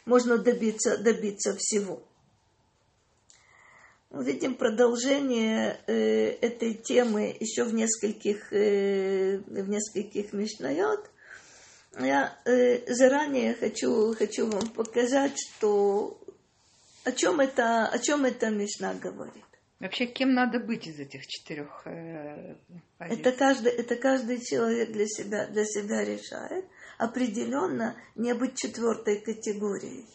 можно 0.04 0.38
добиться, 0.38 0.98
добиться 0.98 1.54
всего. 1.56 2.02
Мы 4.10 4.24
видим 4.24 4.54
продолжение 4.54 5.80
э, 5.86 6.36
этой 6.42 6.74
темы 6.74 7.34
еще 7.40 7.64
в 7.64 7.72
нескольких, 7.72 8.52
э, 8.52 9.38
в 9.38 9.68
нескольких 9.68 10.32
мишнайот. 10.34 11.10
Я 11.98 12.38
э, 12.44 12.92
заранее 12.92 13.54
хочу, 13.54 14.14
хочу 14.14 14.50
вам 14.50 14.68
показать, 14.68 15.38
что 15.38 16.18
о 17.04 17.12
чем 17.12 17.40
это, 17.40 17.86
о 17.86 17.98
чем 17.98 18.24
эта 18.24 18.50
мишна 18.50 18.94
говорит. 18.94 19.44
Вообще, 19.80 20.06
кем 20.06 20.34
надо 20.34 20.60
быть 20.60 20.86
из 20.86 21.00
этих 21.00 21.26
четырех 21.26 21.82
э, 21.86 22.54
это 22.98 23.32
каждый, 23.32 23.72
это 23.72 23.96
каждый 23.96 24.40
человек 24.44 24.92
для 24.92 25.06
себя, 25.06 25.46
для 25.46 25.64
себя 25.64 26.04
решает. 26.04 26.66
Определенно 27.02 27.96
не 28.14 28.32
быть 28.32 28.56
четвертой 28.56 29.20
категорией. 29.20 30.06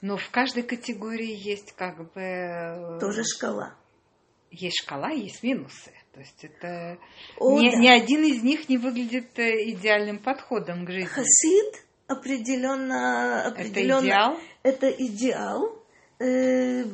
Но 0.00 0.16
в 0.16 0.30
каждой 0.30 0.62
категории 0.62 1.34
есть 1.34 1.72
как 1.72 2.12
бы... 2.12 2.20
Э, 2.20 3.00
Тоже 3.00 3.24
шкала. 3.24 3.74
Есть 4.52 4.82
шкала, 4.84 5.10
есть 5.10 5.42
минусы. 5.42 5.90
То 6.12 6.20
есть 6.20 6.44
это 6.44 6.98
О, 7.36 7.60
ни, 7.60 7.70
да. 7.70 7.78
ни 7.78 7.88
один 7.88 8.24
из 8.24 8.44
них 8.44 8.68
не 8.68 8.78
выглядит 8.78 9.36
э, 9.40 9.70
идеальным 9.72 10.20
подходом 10.20 10.86
к 10.86 10.90
жизни. 10.90 11.08
Хасид 11.08 11.84
определенно, 12.06 13.44
определенно 13.46 13.98
это 13.98 14.06
идеал. 14.06 14.40
Это 14.62 14.90
идеал. 14.90 15.84
Э, 16.20 16.84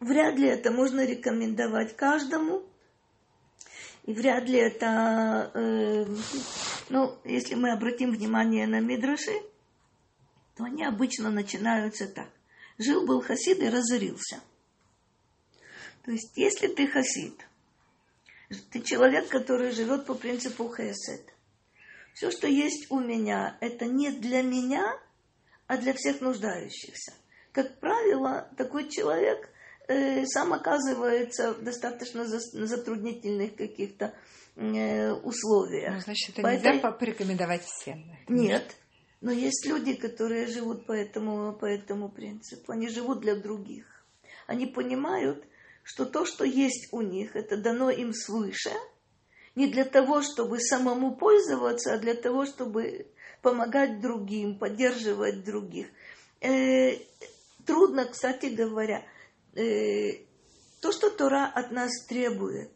вряд 0.00 0.36
ли 0.36 0.48
это 0.48 0.70
можно 0.70 1.06
рекомендовать 1.06 1.96
каждому. 1.96 2.62
И 4.04 4.12
вряд 4.12 4.46
ли 4.46 4.58
это, 4.58 5.50
э, 5.54 6.04
ну, 6.88 7.18
если 7.24 7.54
мы 7.54 7.72
обратим 7.72 8.12
внимание 8.12 8.66
на 8.66 8.80
Мидраши, 8.80 9.40
то 10.56 10.64
они 10.64 10.84
обычно 10.84 11.30
начинаются 11.30 12.06
так. 12.06 12.28
Жил-был 12.78 13.20
хасид 13.20 13.60
и 13.60 13.68
разорился. 13.68 14.40
То 16.04 16.10
есть, 16.10 16.32
если 16.36 16.68
ты 16.68 16.86
хасид, 16.86 17.46
ты 18.70 18.80
человек, 18.82 19.28
который 19.28 19.70
живет 19.70 20.06
по 20.06 20.14
принципу 20.14 20.72
хесед. 20.74 21.22
Все, 22.12 22.30
что 22.30 22.46
есть 22.46 22.90
у 22.90 23.00
меня, 23.00 23.56
это 23.60 23.86
не 23.86 24.10
для 24.10 24.42
меня, 24.42 24.98
а 25.66 25.78
для 25.78 25.94
всех 25.94 26.20
нуждающихся. 26.20 27.12
Как 27.52 27.80
правило, 27.80 28.48
такой 28.56 28.88
человек 28.88 29.48
сам 29.86 30.52
оказывается 30.52 31.52
в 31.54 31.62
достаточно 31.62 32.26
затруднительных 32.26 33.54
каких-то 33.56 34.14
э, 34.56 35.12
условиях. 35.12 35.94
Ну, 35.94 36.00
значит, 36.00 36.30
это 36.30 36.42
Поэтому... 36.42 36.74
нельзя 36.74 36.90
порекомендовать 36.92 37.64
всем. 37.64 38.04
Нет, 38.28 38.76
но 39.20 39.32
есть 39.32 39.66
люди, 39.66 39.94
которые 39.94 40.46
живут 40.46 40.86
по 40.86 40.92
этому, 40.92 41.52
по 41.54 41.66
этому 41.66 42.08
принципу. 42.08 42.72
Они 42.72 42.88
живут 42.88 43.20
для 43.20 43.34
других. 43.34 43.86
Они 44.46 44.66
понимают, 44.66 45.44
что 45.82 46.04
то, 46.04 46.24
что 46.24 46.44
есть 46.44 46.88
у 46.92 47.00
них, 47.00 47.36
это 47.36 47.56
дано 47.56 47.90
им 47.90 48.12
свыше, 48.12 48.72
не 49.54 49.66
для 49.68 49.84
того, 49.84 50.22
чтобы 50.22 50.60
самому 50.60 51.16
пользоваться, 51.16 51.94
а 51.94 51.98
для 51.98 52.14
того, 52.14 52.44
чтобы 52.44 53.06
помогать 53.40 54.00
другим, 54.00 54.58
поддерживать 54.58 55.44
других. 55.44 55.86
Э, 56.40 56.96
трудно, 57.64 58.06
кстати 58.06 58.46
говоря, 58.46 59.04
э, 59.56 60.18
то, 60.80 60.92
что 60.92 61.10
Тора 61.10 61.46
от 61.46 61.70
нас 61.70 61.90
требует, 62.06 62.70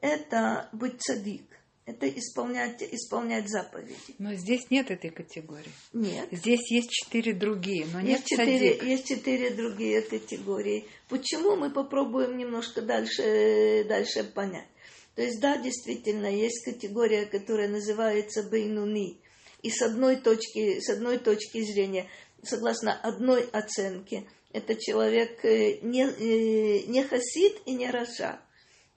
это 0.00 0.68
быть 0.72 1.00
цадик 1.00 1.56
это 1.86 2.08
исполнять, 2.08 2.82
исполнять 2.82 3.48
заповеди. 3.48 3.94
Но 4.18 4.34
здесь 4.34 4.70
нет 4.70 4.90
этой 4.90 5.10
категории. 5.10 5.70
Нет. 5.92 6.28
Здесь 6.32 6.68
есть 6.70 6.90
четыре 6.90 7.32
другие, 7.32 7.86
но 7.92 8.00
есть 8.00 8.10
нет 8.10 8.24
четыре, 8.24 8.72
садик. 8.72 8.82
Есть 8.82 9.06
четыре 9.06 9.50
другие 9.50 10.02
категории. 10.02 10.88
Почему 11.08 11.54
мы 11.54 11.70
попробуем 11.70 12.36
немножко 12.36 12.82
дальше, 12.82 13.84
дальше 13.88 14.24
понять? 14.24 14.66
То 15.14 15.22
есть, 15.22 15.40
да, 15.40 15.56
действительно, 15.58 16.26
есть 16.26 16.64
категория, 16.64 17.24
которая 17.24 17.68
называется 17.68 18.42
бейнуни. 18.42 19.20
И 19.62 19.70
с 19.70 19.80
одной 19.80 20.16
точки, 20.16 20.80
с 20.80 20.90
одной 20.90 21.18
точки 21.18 21.62
зрения, 21.62 22.06
согласно 22.42 22.92
одной 23.00 23.44
оценке, 23.44 24.26
это 24.56 24.74
человек 24.74 25.44
э, 25.44 25.80
не, 25.82 26.04
э, 26.04 26.86
не 26.86 27.04
хасид 27.04 27.60
и 27.66 27.74
не 27.74 27.90
раша. 27.90 28.40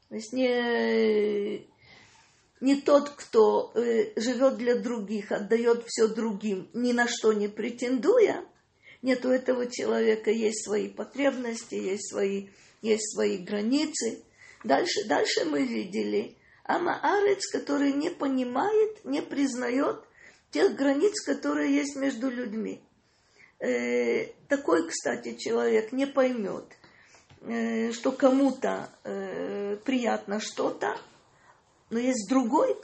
То 0.07 0.15
есть 0.15 0.33
не 0.33 1.67
не 2.61 2.75
тот, 2.81 3.09
кто 3.09 3.71
э, 3.75 4.19
живет 4.19 4.57
для 4.57 4.75
других, 4.75 5.31
отдает 5.31 5.83
все 5.87 6.07
другим, 6.07 6.69
ни 6.73 6.91
на 6.91 7.07
что 7.07 7.31
не 7.31 7.47
претендуя, 7.47 8.45
нет, 9.01 9.25
у 9.25 9.29
этого 9.29 9.67
человека 9.67 10.29
есть 10.29 10.65
свои 10.65 10.89
потребности, 10.89 11.75
есть 11.75 12.09
свои, 12.09 12.47
есть 12.81 13.13
свои 13.13 13.37
границы. 13.37 14.23
Дальше, 14.65 15.05
дальше 15.05 15.45
мы 15.45 15.63
видели 15.63 16.35
Амаарец, 16.65 17.47
который 17.49 17.93
не 17.93 18.09
понимает, 18.09 19.05
не 19.05 19.21
признает 19.21 20.03
тех 20.51 20.75
границ, 20.75 21.21
которые 21.21 21.73
есть 21.73 21.95
между 21.95 22.29
людьми. 22.29 22.81
Э, 23.59 24.27
такой, 24.47 24.87
кстати, 24.87 25.35
человек 25.35 25.91
не 25.91 26.07
поймет, 26.07 26.65
э, 27.41 27.91
что 27.91 28.13
кому-то 28.13 28.89
э, 29.03 29.75
приятно 29.83 30.39
что-то, 30.39 30.95
но 31.89 31.99
есть 31.99 32.29
другой, 32.29 32.77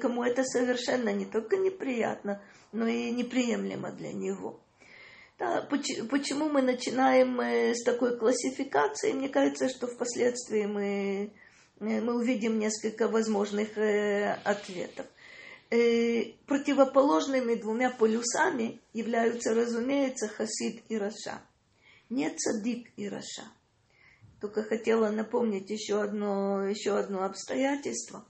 кому 0.00 0.22
это 0.22 0.44
совершенно 0.44 1.08
не 1.08 1.24
только 1.24 1.56
неприятно, 1.56 2.40
но 2.70 2.86
и 2.86 3.10
неприемлемо 3.10 3.90
для 3.92 4.12
него. 4.12 4.60
Да, 5.38 5.62
почему 5.62 6.50
мы 6.50 6.62
начинаем 6.62 7.40
с 7.40 7.82
такой 7.82 8.18
классификации? 8.18 9.12
Мне 9.12 9.30
кажется, 9.30 9.68
что 9.70 9.86
впоследствии 9.86 10.66
мы, 10.66 11.32
мы 11.80 12.14
увидим 12.14 12.58
несколько 12.58 13.08
возможных 13.08 13.70
ответов. 14.44 15.06
Противоположными 15.68 17.54
двумя 17.54 17.90
полюсами 17.90 18.80
являются, 18.92 19.52
разумеется, 19.54 20.28
хасид 20.28 20.84
и 20.88 20.96
раша. 20.96 21.42
Не 22.08 22.30
цадик 22.30 22.92
и 22.96 23.08
раша. 23.08 23.50
Только 24.40 24.62
хотела 24.62 25.10
напомнить 25.10 25.70
еще 25.70 26.02
одно, 26.02 26.66
еще 26.66 26.96
одно 26.96 27.24
обстоятельство. 27.24 28.24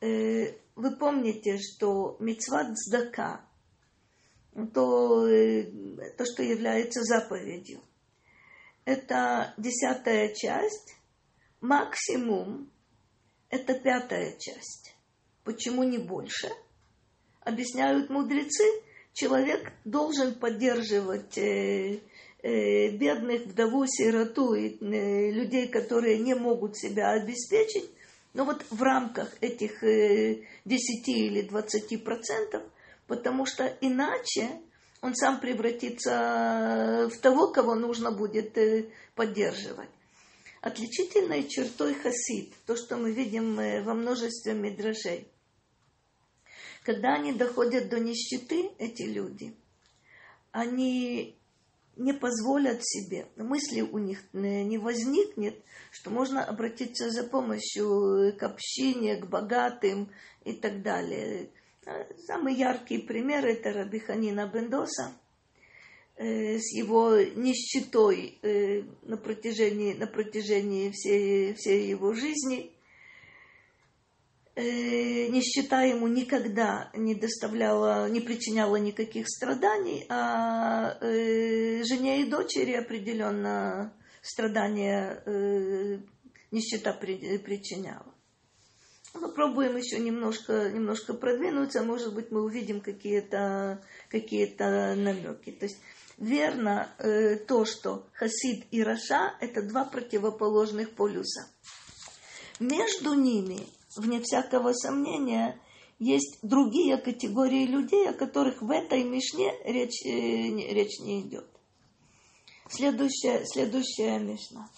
Э, 0.00 0.52
вы 0.76 0.96
помните, 0.96 1.58
что 1.58 2.16
мецват 2.20 2.76
цдака, 2.76 3.40
то, 4.74 5.26
э, 5.26 5.64
то, 6.16 6.24
что 6.26 6.42
является 6.42 7.02
заповедью, 7.02 7.80
это 8.84 9.54
десятая 9.56 10.32
часть, 10.34 10.94
максимум 11.60 12.70
это 13.48 13.74
пятая 13.74 14.36
часть. 14.38 14.95
Почему 15.46 15.82
не 15.82 15.96
больше? 15.96 16.50
Объясняют 17.40 18.10
мудрецы, 18.10 18.64
человек 19.14 19.72
должен 19.84 20.34
поддерживать 20.34 21.38
э, 21.38 22.00
Э, 22.48 22.90
бедных, 22.90 23.46
вдову, 23.46 23.86
сироту 23.88 24.54
и 24.54 24.76
э, 24.78 25.30
людей, 25.32 25.66
которые 25.66 26.18
не 26.18 26.34
могут 26.36 26.78
себя 26.78 27.10
обеспечить, 27.10 27.90
но 28.34 28.44
вот 28.44 28.64
в 28.70 28.80
рамках 28.84 29.34
этих 29.40 29.80
10 29.80 29.82
э, 29.82 31.10
или 31.10 31.42
20 31.42 32.04
процентов, 32.04 32.62
потому 33.08 33.46
что 33.46 33.64
иначе 33.80 34.60
он 35.00 35.16
сам 35.16 35.40
превратится 35.40 37.10
в 37.12 37.18
того, 37.18 37.48
кого 37.48 37.74
нужно 37.74 38.12
будет 38.12 38.56
поддерживать. 39.16 39.90
Отличительной 40.60 41.48
чертой 41.48 41.94
хасид, 41.94 42.52
то, 42.64 42.76
что 42.76 42.96
мы 42.96 43.10
видим 43.10 43.56
во 43.56 43.94
множестве 43.94 44.54
мидрашей, 44.54 45.26
когда 46.86 47.14
они 47.14 47.32
доходят 47.32 47.88
до 47.88 47.98
нищеты, 47.98 48.70
эти 48.78 49.02
люди, 49.02 49.56
они 50.52 51.36
не 51.96 52.12
позволят 52.12 52.78
себе, 52.86 53.26
мысли 53.34 53.80
у 53.80 53.98
них 53.98 54.22
не 54.32 54.78
возникнет, 54.78 55.56
что 55.90 56.10
можно 56.10 56.44
обратиться 56.44 57.10
за 57.10 57.24
помощью 57.24 58.36
к 58.38 58.42
общине, 58.44 59.16
к 59.16 59.26
богатым 59.26 60.12
и 60.44 60.52
так 60.52 60.82
далее. 60.82 61.50
Самый 62.24 62.54
яркий 62.54 62.98
пример 62.98 63.44
это 63.44 63.72
Рабиханина 63.72 64.46
Бендоса 64.46 65.12
э, 66.16 66.58
с 66.58 66.72
его 66.72 67.16
нищетой 67.16 68.38
э, 68.42 68.82
на 69.02 69.16
протяжении, 69.16 69.92
на 69.94 70.06
протяжении 70.06 70.90
всей, 70.92 71.54
всей 71.54 71.88
его 71.88 72.12
жизни– 72.12 72.70
нищета 74.56 75.82
ему 75.82 76.06
никогда 76.08 76.90
не 76.94 77.14
доставляла, 77.14 78.08
не 78.08 78.20
причиняла 78.20 78.76
никаких 78.76 79.28
страданий, 79.28 80.06
а 80.08 80.96
э, 81.00 81.82
жене 81.84 82.22
и 82.22 82.30
дочери 82.30 82.72
определенно 82.72 83.92
страдания 84.22 85.22
э, 85.26 85.98
нищета 86.50 86.92
при, 86.94 87.38
причиняла. 87.38 88.14
Попробуем 89.12 89.76
еще 89.76 89.98
немножко, 89.98 90.70
немножко 90.70 91.14
продвинуться, 91.14 91.82
может 91.82 92.14
быть, 92.14 92.30
мы 92.30 92.42
увидим 92.42 92.80
какие-то 92.80 93.82
какие 94.10 94.54
намеки. 94.60 95.52
То 95.52 95.66
есть 95.66 95.78
верно 96.18 96.88
э, 96.98 97.36
то, 97.36 97.64
что 97.64 98.06
Хасид 98.12 98.66
и 98.70 98.82
Раша– 98.82 99.34
это 99.40 99.62
два 99.62 99.84
противоположных 99.84 100.90
полюса. 100.90 101.48
Между 102.58 103.14
ними, 103.14 103.66
вне 103.96 104.20
всякого 104.20 104.72
сомнения, 104.72 105.60
есть 105.98 106.38
другие 106.42 106.98
категории 106.98 107.66
людей, 107.66 108.08
о 108.08 108.12
которых 108.12 108.60
в 108.60 108.70
этой 108.70 109.02
Мишне 109.04 109.52
речь, 109.64 110.04
э, 110.04 110.72
речь 110.72 110.98
не 111.00 111.22
идет. 111.22 111.46
Следующая, 112.68 113.44
следующая 113.46 114.18
Мишна. 114.18 114.68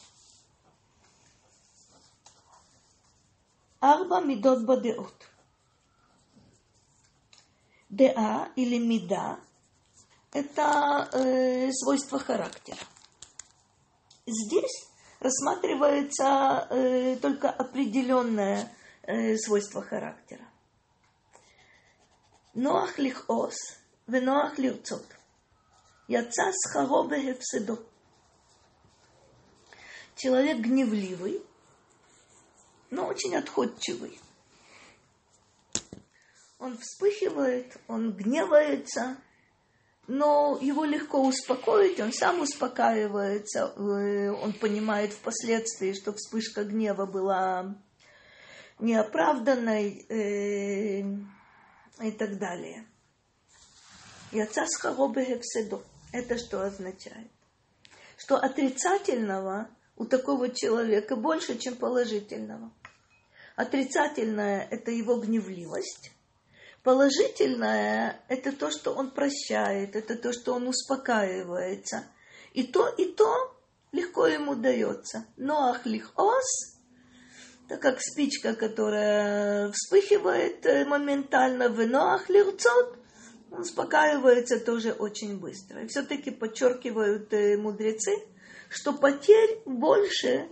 Арба 3.81 4.21
мидот 4.21 4.65
бадеот. 4.65 5.15
Деа 7.89 8.51
или 8.55 8.77
мида– 8.79 9.39
это 10.33 11.09
э, 11.13 11.71
свойство 11.73 12.19
характера. 12.19 12.79
Здесь 14.27 14.89
рассматривается 15.21 16.67
э, 16.71 17.17
только 17.17 17.49
определенное 17.51 18.71
э, 19.09 19.37
свойство 19.39 19.83
характера. 19.83 20.47
Ноах 22.55 22.99
лихос, 22.99 23.57
веноах 24.07 24.59
лирцот. 24.59 25.05
Яца 26.07 26.53
схаро 26.53 27.09
бехефседо. 27.09 27.79
Человек 30.17 30.59
гневливый, 30.59 31.43
но 32.91 33.07
очень 33.07 33.35
отходчивый. 33.37 34.21
Он 36.59 36.77
вспыхивает, 36.77 37.77
он 37.87 38.13
гневается, 38.13 39.17
но 40.07 40.59
его 40.61 40.85
легко 40.85 41.25
успокоить, 41.25 42.01
он 42.01 42.13
сам 42.13 42.41
успокаивается, 42.41 43.73
э, 43.77 44.31
он 44.31 44.53
понимает 44.55 45.13
впоследствии, 45.13 45.93
что 45.93 46.13
вспышка 46.13 46.65
гнева 46.65 47.07
была 47.07 47.77
неоправданной 48.79 50.07
э, 50.09 51.01
и 51.01 52.13
так 52.13 52.39
далее. 52.39 52.87
Яца 54.33 54.67
схаробе 54.67 55.41
Это 56.13 56.39
что 56.39 56.63
означает? 56.63 57.31
Что 58.17 58.37
отрицательного 58.37 59.69
у 59.97 60.05
такого 60.05 60.51
человека 60.51 61.17
больше, 61.17 61.59
чем 61.59 61.77
положительного. 61.77 62.71
Отрицательное– 63.57 64.67
это 64.71 64.91
его 64.91 65.17
гневливость. 65.17 66.13
Положительное– 66.85 68.21
это 68.29 68.53
то, 68.53 68.71
что 68.71 68.95
он 68.95 69.11
прощает, 69.11 69.97
это 69.97 70.17
то, 70.17 70.33
что 70.33 70.55
он 70.55 70.69
успокаивается. 70.69 72.05
И 72.53 72.63
то, 72.65 72.89
и 72.89 73.07
то 73.13 73.57
легко 73.93 74.27
ему 74.27 74.55
дается. 74.55 75.27
Но 75.37 75.71
ахлихос– 75.71 76.77
это 77.69 77.77
как 77.77 78.01
спичка, 78.01 78.55
которая 78.55 79.71
вспыхивает 79.73 80.65
э, 80.67 80.85
моментально, 80.87 81.69
в 81.69 81.87
ноах 81.87 82.29
лирцот, 82.29 82.97
успокаивается 83.51 84.59
тоже 84.59 84.93
очень 84.93 85.39
быстро. 85.39 85.83
И 85.83 85.87
все-таки 85.87 86.31
подчеркивают 86.31 87.33
э, 87.33 87.57
мудрецы– 87.57 88.13
что 88.71 88.93
потерь 88.93 89.61
больше, 89.65 90.49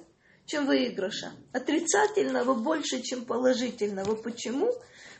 чем 0.47 0.67
выигрыша. 0.67 1.33
Отрицательного 1.53 2.55
больше, 2.55 3.03
чем 3.03 3.25
положительного. 3.25 4.15
Почему? 4.15 4.73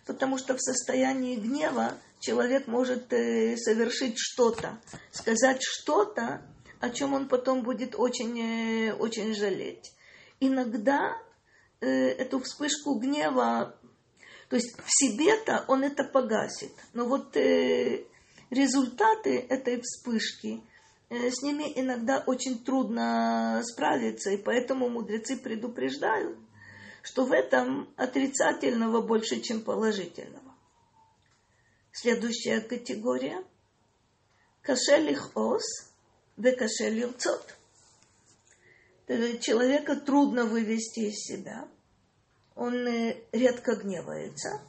Потому 0.07 0.39
что 0.39 0.55
в 0.55 0.61
состоянии 0.61 1.37
гнева 1.37 1.95
человек 2.21 2.67
может 2.67 3.13
э, 3.13 3.57
совершить 3.57 4.15
что-то, 4.17 4.81
сказать 5.11 5.61
что-то, 5.63 6.43
о 6.81 6.91
чем 6.91 7.15
он 7.15 7.29
потом 7.29 7.63
будет 7.63 7.95
очень, 7.97 8.91
очень 8.93 9.35
жалеть. 9.35 9.93
Иногда 10.39 11.17
э, 11.81 11.87
эту 11.87 12.41
вспышку 12.41 12.95
гнева, 12.95 13.77
то 14.49 14.57
есть 14.57 14.77
в 14.79 14.87
себе-то 14.89 15.65
он 15.69 15.85
это 15.85 16.05
погасит, 16.05 16.73
но 16.93 17.07
вот 17.07 17.37
результаты 18.51 19.39
этой 19.49 19.81
вспышки– 19.81 20.63
Э, 21.09 21.31
с 21.31 21.43
ними 21.43 21.73
иногда 21.77 22.23
очень 22.27 22.65
трудно 22.65 23.63
справиться, 23.65 24.31
и 24.31 24.37
поэтому 24.37 24.89
мудрецы 24.89 25.37
предупреждают, 25.37 26.37
что 27.03 27.25
в 27.25 27.33
этом 27.33 27.89
отрицательного 27.97 29.03
больше, 29.03 29.41
чем 29.41 29.63
положительного. 29.63 30.55
Следующая 31.93 32.61
категория– 32.61 33.45
кашелих 34.63 35.31
ос, 35.37 35.63
ве 36.37 36.53
кашелих 36.57 37.17
цот. 37.19 37.56
Э, 39.09 39.39
человека 39.39 39.97
трудно 39.97 40.45
вывести 40.45 41.01
из 41.11 41.15
себя. 41.15 41.69
Он 42.55 42.75
э, 42.87 43.25
редко 43.33 43.77
гневается. 43.77 44.61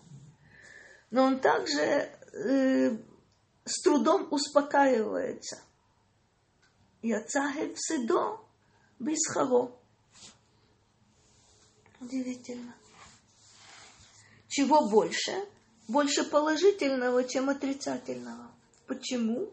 Но 1.09 1.23
он 1.23 1.39
также 1.39 1.81
э, 1.81 2.97
с 3.65 3.81
трудом 3.81 4.27
успокаивается. 4.31 5.59
Я 7.01 7.17
Яцахев 7.19 7.73
седо 7.79 8.45
бисхаро. 8.99 9.71
Удивительно. 11.99 12.75
Чего 14.47 14.87
больше? 14.87 15.33
Больше 15.87 16.23
положительного, 16.23 17.23
чем 17.23 17.49
отрицательного. 17.49 18.51
Почему? 18.85 19.51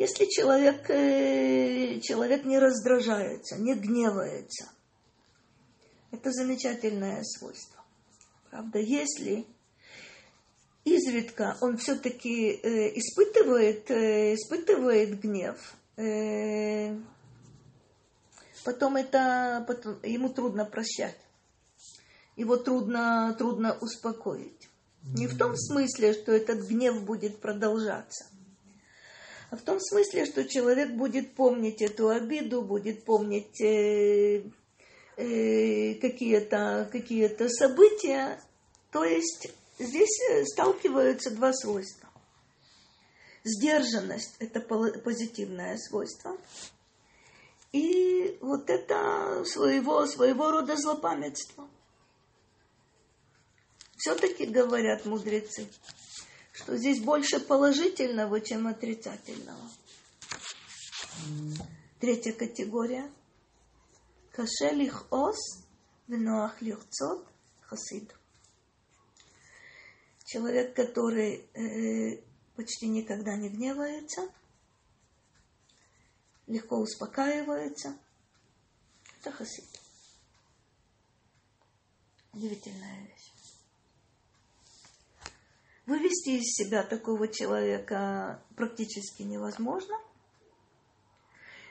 Если 0.00 0.24
человек, 0.24 0.88
э, 0.88 2.00
человек 2.00 2.46
не 2.46 2.58
раздражается, 2.58 3.58
не 3.58 3.74
гневается, 3.74 4.70
это 6.10 6.32
замечательное 6.32 7.22
свойство. 7.22 7.84
Правда, 8.48 8.78
если 8.78 9.44
изредка 10.86 11.58
он 11.60 11.76
все-таки 11.76 12.48
э, 12.48 12.98
испытывает, 12.98 13.90
э, 13.90 14.36
испытывает 14.36 15.20
гнев, 15.20 15.74
потом 18.64 18.96
это 18.96 19.62
потом, 19.68 20.00
ему 20.02 20.30
трудно 20.30 20.64
прощать, 20.64 21.18
его 22.36 22.56
трудно, 22.56 23.36
трудно 23.38 23.76
успокоить. 23.82 24.70
Не 25.02 25.26
в 25.26 25.36
том 25.36 25.54
смысле, 25.58 26.14
что 26.14 26.32
этот 26.32 26.66
гнев 26.66 27.04
будет 27.04 27.42
продолжаться, 27.42 28.24
а 29.50 29.56
в 29.56 29.62
том 29.62 29.80
смысле, 29.80 30.26
что 30.26 30.48
человек 30.48 30.90
будет 30.90 31.34
помнить 31.34 31.82
эту 31.82 32.08
обиду, 32.08 32.62
будет 32.62 33.04
помнить 33.04 33.60
э, 33.60 34.42
э, 35.16 35.94
какие-то 35.94 36.88
какие 36.92 37.28
события, 37.48 38.40
то 38.90 39.04
есть 39.04 39.50
Здесь 39.80 40.20
э, 40.28 40.44
сталкиваются 40.44 41.30
два 41.30 41.54
свойства. 41.54 42.06
Сдержанность– 43.44 44.36
это 44.38 44.60
позитивное 44.60 45.78
свойство. 45.78 46.36
И 47.72 48.36
вот 48.42 48.68
это 48.68 49.42
своего, 49.46 50.06
своего 50.06 50.50
рода 50.50 50.76
злопамятство. 50.76 51.66
Все-таки 53.96 54.44
говорят 54.44 55.06
мудрецы, 55.06 55.66
что 56.62 56.76
здесь 56.76 57.00
больше 57.00 57.40
положительного, 57.40 58.40
чем 58.40 58.66
отрицательного. 58.66 59.70
Третья 62.00 62.32
категория. 62.32 63.10
Кашелих 64.32 65.06
ос, 65.10 65.38
веноах 66.06 66.62
лихцот, 66.62 67.26
хасид 67.62 68.14
человек, 70.30 70.76
который 70.76 71.44
э, 71.54 72.22
почти 72.54 72.86
никогда 72.86 73.34
не 73.36 73.48
гневается, 73.48 74.32
легко 76.46 76.78
успокаивается, 76.78 77.98
это 79.18 79.32
хасид. 79.32 79.68
Удивительная 82.32 83.06
вещь. 83.06 83.39
Вывести 85.90 86.38
из 86.38 86.54
себя 86.54 86.84
такого 86.84 87.26
человека 87.26 88.40
практически 88.54 89.22
невозможно. 89.22 89.98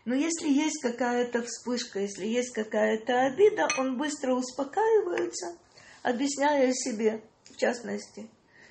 Но 0.03 0.13
если 0.13 0.49
есть 0.49 0.82
какая-то 0.82 1.41
вспышка, 1.43 2.01
если 2.01 2.25
есть 2.25 2.51
какая-то 2.51 3.27
обида, 3.27 3.69
он 3.77 3.97
быстро 3.97 4.34
успокаивается, 4.34 5.58
объясняя 6.03 6.73
себе, 6.73 7.23
в 7.45 7.55
частности, 7.55 8.29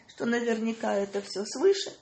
что 0.08 0.26
наверняка 0.26 0.94
это 0.94 1.22
все 1.22 1.46
свыше. 1.46 1.96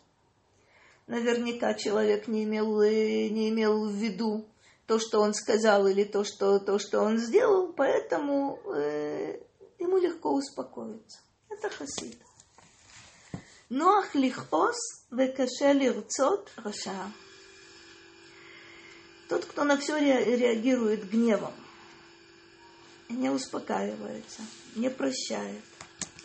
Наверняка 1.06 1.74
человек 1.74 2.26
не 2.26 2.42
имел, 2.42 2.80
э, 2.80 3.28
не 3.28 3.50
имел 3.50 3.88
в 3.88 3.92
виду 3.92 4.44
то, 4.86 4.98
что 4.98 5.20
он 5.20 5.34
сказал, 5.34 5.86
или 5.86 6.02
то, 6.02 6.24
что, 6.24 6.58
то, 6.58 6.80
что 6.80 7.00
он 7.00 7.18
сделал, 7.18 7.72
поэтому 7.72 8.58
э, 8.74 9.38
ему 9.78 9.98
легко 9.98 10.34
успокоиться. 10.34 11.20
Это 11.48 11.70
хасид. 11.70 12.25
נוח 13.71 14.15
לכעוס 14.15 14.77
וקשה 15.11 15.73
לרצות 15.73 16.49
רשע. 16.65 17.05
Тот, 19.29 19.45
кто 19.45 19.63
на 19.63 19.77
все 19.77 19.97
реагирует 19.97 21.09
гневом, 21.09 21.53
не 23.07 23.29
успокаивается, 23.29 24.41
не 24.75 24.89
прощает, 24.89 25.63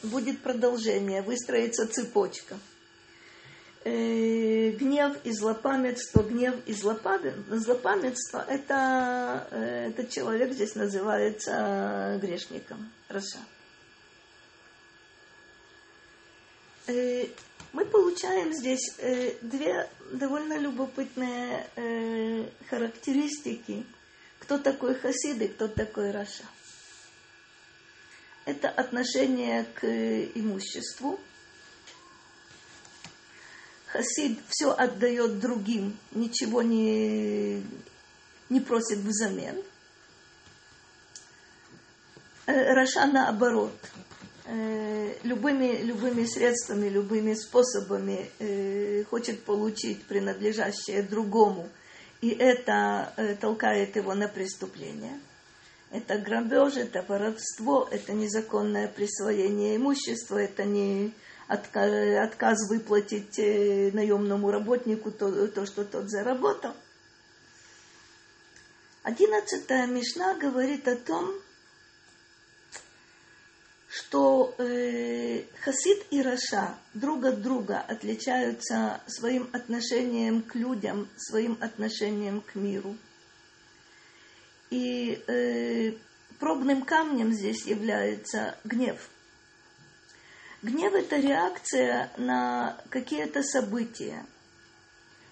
будет 0.02 0.42
продолжение, 0.42 1.22
выстроится 1.22 1.86
цепочка. 1.86 2.58
Э, 3.84 4.70
гнев 4.72 5.16
и 5.22 5.30
злопамятство, 5.30 6.24
гнев 6.24 6.56
и 6.66 6.72
злопамятство, 6.72 7.56
злопамятство 7.56 8.44
это, 8.48 9.46
э, 9.52 9.90
этот 9.90 10.10
человек 10.10 10.52
здесь 10.54 10.74
называется 10.74 12.18
грешником, 12.20 12.90
Раша. 13.08 13.38
Мы 17.73 17.85
получаем 17.85 18.53
здесь 18.53 18.95
э, 18.97 19.35
две 19.41 19.89
довольно 20.11 20.57
любопытные 20.57 21.67
э, 21.75 22.49
характеристики. 22.69 23.85
Кто 24.39 24.57
такой 24.57 24.95
חסיד 24.95 25.41
и 25.41 25.47
кто 25.47 25.67
такой 25.67 26.11
רשע. 26.11 26.43
Это 28.45 28.69
отношение 28.69 29.63
к 29.63 29.85
имуществу. 29.85 31.19
חסיד 33.87 34.39
все 34.49 34.71
отдает 34.71 35.39
другим, 35.39 35.97
ничего 36.11 36.61
не, 36.61 37.63
не 38.49 38.59
просит 38.59 38.99
взамен. 38.99 39.61
רשע 42.45 43.05
наоборот– 43.05 43.77
Э, 44.45 45.13
любыми, 45.23 45.81
любыми 45.83 46.25
средствами, 46.25 46.89
любыми 46.89 47.35
способами 47.35 48.31
э, 48.39 49.03
хочет 49.03 49.43
получить 49.43 50.03
принадлежащее 50.05 51.03
другому, 51.03 51.69
и 52.21 52.29
это 52.29 53.13
э, 53.17 53.35
толкает 53.35 53.95
его 53.95 54.15
на 54.15 54.27
преступление. 54.27 55.19
Это 55.91 56.17
грабеж, 56.17 56.77
это 56.77 57.05
воровство, 57.07 57.87
это 57.91 58.13
незаконное 58.13 58.87
присвоение 58.87 59.75
имущества, 59.75 60.37
это 60.37 60.63
не 60.63 61.13
отказ, 61.47 61.91
отказ 62.17 62.69
выплатить 62.69 63.37
наемному 63.37 64.49
работнику 64.49 65.11
то, 65.11 65.47
то, 65.49 65.65
что 65.65 65.83
тот 65.83 66.09
заработал. 66.09 66.73
Одиннадцатая 69.03 69.85
Мишна 69.85 70.35
говорит 70.35 70.87
о 70.87 70.95
том, 70.95 71.31
что 73.91 74.55
э, 74.57 75.43
Хасид 75.63 76.05
и 76.11 76.21
Раша 76.21 76.77
друг 76.93 77.25
от 77.25 77.41
друга 77.41 77.81
отличаются 77.81 79.01
своим 79.05 79.49
отношением 79.51 80.43
к 80.43 80.55
людям, 80.55 81.09
своим 81.17 81.57
отношением 81.59 82.39
к 82.39 82.55
миру. 82.55 82.95
И 84.69 85.21
э, 85.27 85.91
пробным 86.39 86.83
камнем 86.83 87.33
здесь 87.33 87.65
является 87.65 88.55
гнев. 88.63 89.09
Гнев– 90.61 90.93
это 90.95 91.17
реакция 91.17 92.11
на 92.15 92.81
какие-то 92.89 93.43
события, 93.43 94.25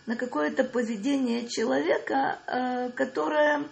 на 0.06 0.18
какое-то 0.18 0.66
поведение 0.66 1.48
человека, 1.48 2.40
э, 2.46 2.90
которое 2.90 3.64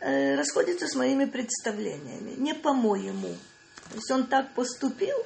Э, 0.00 0.34
расходится 0.34 0.86
с 0.86 0.94
моими 0.94 1.24
представлениями. 1.24 2.34
Не 2.36 2.54
по-моему. 2.54 3.36
То 3.90 3.94
есть 3.96 4.10
он 4.10 4.26
так 4.26 4.54
поступил, 4.54 5.16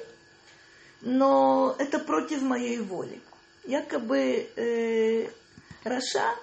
но 1.01 1.75
это 1.79 1.99
против 1.99 2.41
моей 2.41 2.79
воли. 2.79 3.21
Якобы 3.65 4.49
э, 4.55 5.29
Раша 5.83 6.35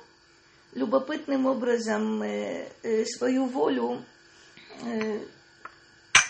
любопытным 0.72 1.46
образом 1.46 2.22
э, 2.22 2.68
э, 2.82 3.04
свою 3.04 3.46
волю 3.46 4.04
э, 4.82 5.20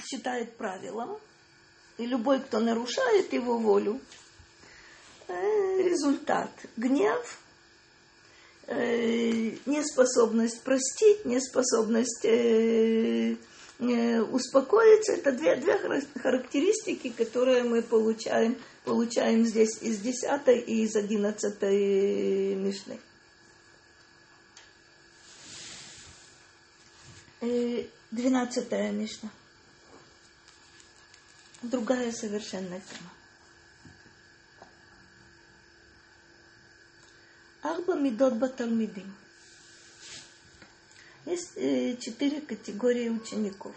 считает 0.04 0.56
правилом, 0.56 1.18
и 1.98 2.06
любой, 2.06 2.40
кто 2.40 2.60
нарушает 2.60 3.32
его 3.32 3.58
волю, 3.58 4.00
э, 5.28 5.82
результат 5.82 6.50
гнев, 6.76 7.40
неспособность 8.68 10.62
простить, 10.62 11.24
неспособность 11.24 12.24
э, 12.24 13.36
э, 13.78 14.20
успокоиться. 14.20 15.12
Это 15.12 15.32
две, 15.32 15.56
две 15.56 15.78
характеристики, 16.20 17.10
которые 17.10 17.62
мы 17.62 17.82
получаем, 17.82 18.56
получаем 18.84 19.46
здесь 19.46 19.78
из 19.82 19.98
10 19.98 20.48
и 20.66 20.82
из 20.84 20.96
11 20.96 21.62
Мишны. 21.62 22.98
Двенадцатая 28.10 28.92
Мишна. 28.92 29.30
Другая 31.62 32.12
совершенно 32.12 32.80
тема. 32.80 33.15
Арба 37.65 37.95
медот 37.95 38.33
баталмидим. 38.35 39.13
Есть 41.25 41.51
э, 41.55 41.97
четыре 41.97 42.41
категории 42.41 43.09
учеников. 43.09 43.75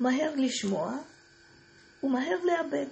מהר 0.00 0.32
לשמוע 0.36 0.96
ומהר 2.02 2.38
לאבד. 2.44 2.86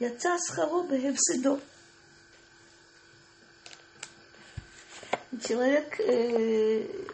יצא 0.00 0.36
שכרו 0.46 0.88
בהפסדו. 0.88 1.58
Человек 5.46 6.00
э, 6.00 7.06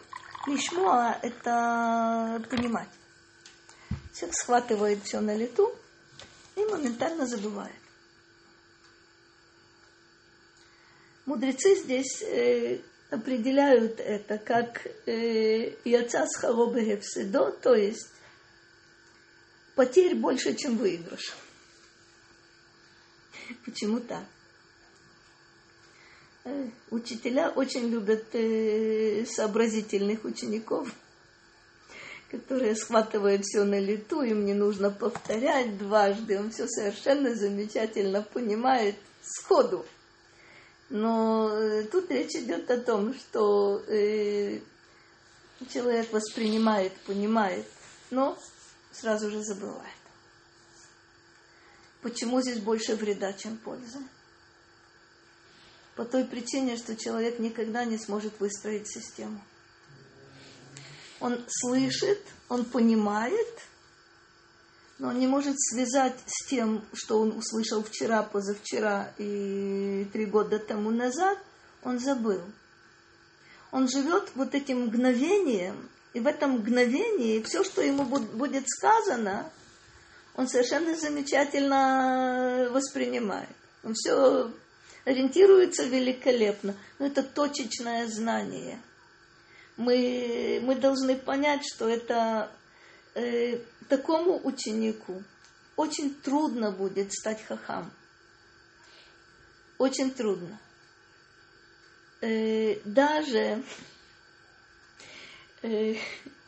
лишмоа – 0.47 1.21
это 1.21 2.41
понимать. 2.49 2.89
Человек 4.15 4.35
схватывает 4.35 5.03
все 5.03 5.19
на 5.19 5.35
лету 5.35 5.75
и 6.55 6.63
моментально 6.65 7.27
забывает. 7.27 7.78
Мудрецы 11.30 11.76
здесь 11.76 12.22
э, 12.22 12.80
определяют 13.08 14.00
это 14.00 14.36
как 14.36 14.84
э, 15.06 15.76
яца 15.84 16.26
с 16.26 16.34
харобегевседо, 16.34 17.52
то 17.52 17.72
есть 17.72 18.08
потерь 19.76 20.16
больше, 20.16 20.56
чем 20.56 20.76
выигрыш. 20.76 21.36
Почему 23.64 24.00
так? 24.00 24.24
Э, 26.46 26.68
учителя 26.90 27.50
очень 27.50 27.88
любят 27.90 28.24
э, 28.32 29.24
сообразительных 29.24 30.24
учеников, 30.24 30.92
которые 32.28 32.74
схватывают 32.74 33.44
все 33.44 33.62
на 33.62 33.78
лету, 33.78 34.22
им 34.22 34.44
не 34.44 34.54
нужно 34.54 34.90
повторять 34.90 35.78
дважды, 35.78 36.40
он 36.40 36.50
все 36.50 36.66
совершенно 36.66 37.36
замечательно 37.36 38.20
понимает 38.20 38.96
сходу. 39.22 39.86
Но 40.90 41.50
э, 41.52 41.84
тут 41.84 42.10
речь 42.10 42.34
идет 42.34 42.68
о 42.70 42.78
том, 42.78 43.14
что 43.14 43.80
э, 43.86 44.58
человек 45.72 46.12
воспринимает, 46.12 46.92
понимает, 47.06 47.64
но 48.10 48.36
сразу 48.92 49.30
же 49.30 49.42
забывает. 49.42 49.86
Почему 52.02 52.42
здесь 52.42 52.58
больше 52.58 52.96
вреда, 52.96 53.32
чем 53.32 53.56
пользы? 53.56 53.98
По 55.94 56.04
той 56.04 56.24
причине, 56.24 56.76
что 56.76 56.96
человек 56.96 57.38
никогда 57.38 57.84
не 57.84 57.98
сможет 57.98 58.40
выстроить 58.40 58.88
систему. 58.88 59.40
Он 61.20 61.44
слышит, 61.48 62.20
он 62.48 62.64
понимает– 62.64 63.46
но 65.00 65.08
он 65.08 65.18
не 65.18 65.26
может 65.26 65.58
связать 65.58 66.14
с 66.26 66.46
тем, 66.46 66.84
что 66.92 67.20
он 67.20 67.32
услышал 67.36 67.82
вчера, 67.82 68.22
позавчера 68.22 69.12
и 69.16 70.06
три 70.12 70.26
года 70.26 70.58
тому 70.58 70.90
назад, 70.90 71.38
он 71.82 71.98
забыл. 71.98 72.42
Он 73.72 73.88
живет 73.88 74.30
вот 74.34 74.54
этим 74.54 74.82
мгновением, 74.82 75.88
и 76.12 76.20
в 76.20 76.26
этом 76.26 76.58
мгновении 76.58 77.40
все, 77.40 77.64
что 77.64 77.80
ему 77.80 78.04
будет 78.04 78.64
сказано, 78.68 79.50
он 80.34 80.48
совершенно 80.48 80.94
замечательно 80.94 82.68
воспринимает. 82.70 83.48
Он 83.82 83.94
все 83.94 84.52
ориентируется 85.06 85.84
великолепно. 85.84 86.74
Но 86.98 87.06
это 87.06 87.22
точечное 87.22 88.06
знание. 88.06 88.78
Мы, 89.78 90.60
мы 90.62 90.74
должны 90.74 91.16
понять, 91.16 91.62
что 91.66 91.88
это 91.88 92.50
э, 93.14 93.58
такому 93.88 94.40
ученику 94.44 95.22
очень 95.76 96.14
трудно 96.14 96.70
будет 96.70 97.12
стать 97.12 97.42
хахам. 97.44 97.90
Очень 99.78 100.10
трудно. 100.10 100.58
Э, 102.20 102.76
даже 102.84 103.62
э, 105.62 105.94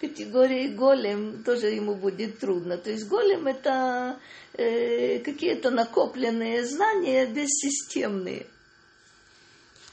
категории 0.00 0.68
голем 0.68 1.42
тоже 1.44 1.68
ему 1.68 1.94
будет 1.94 2.38
трудно. 2.38 2.76
То 2.76 2.90
есть 2.90 3.08
голем 3.08 3.46
это 3.46 4.18
какие-то 4.54 5.70
накопленные 5.70 6.66
знания 6.66 7.24
бессистемные. 7.26 8.46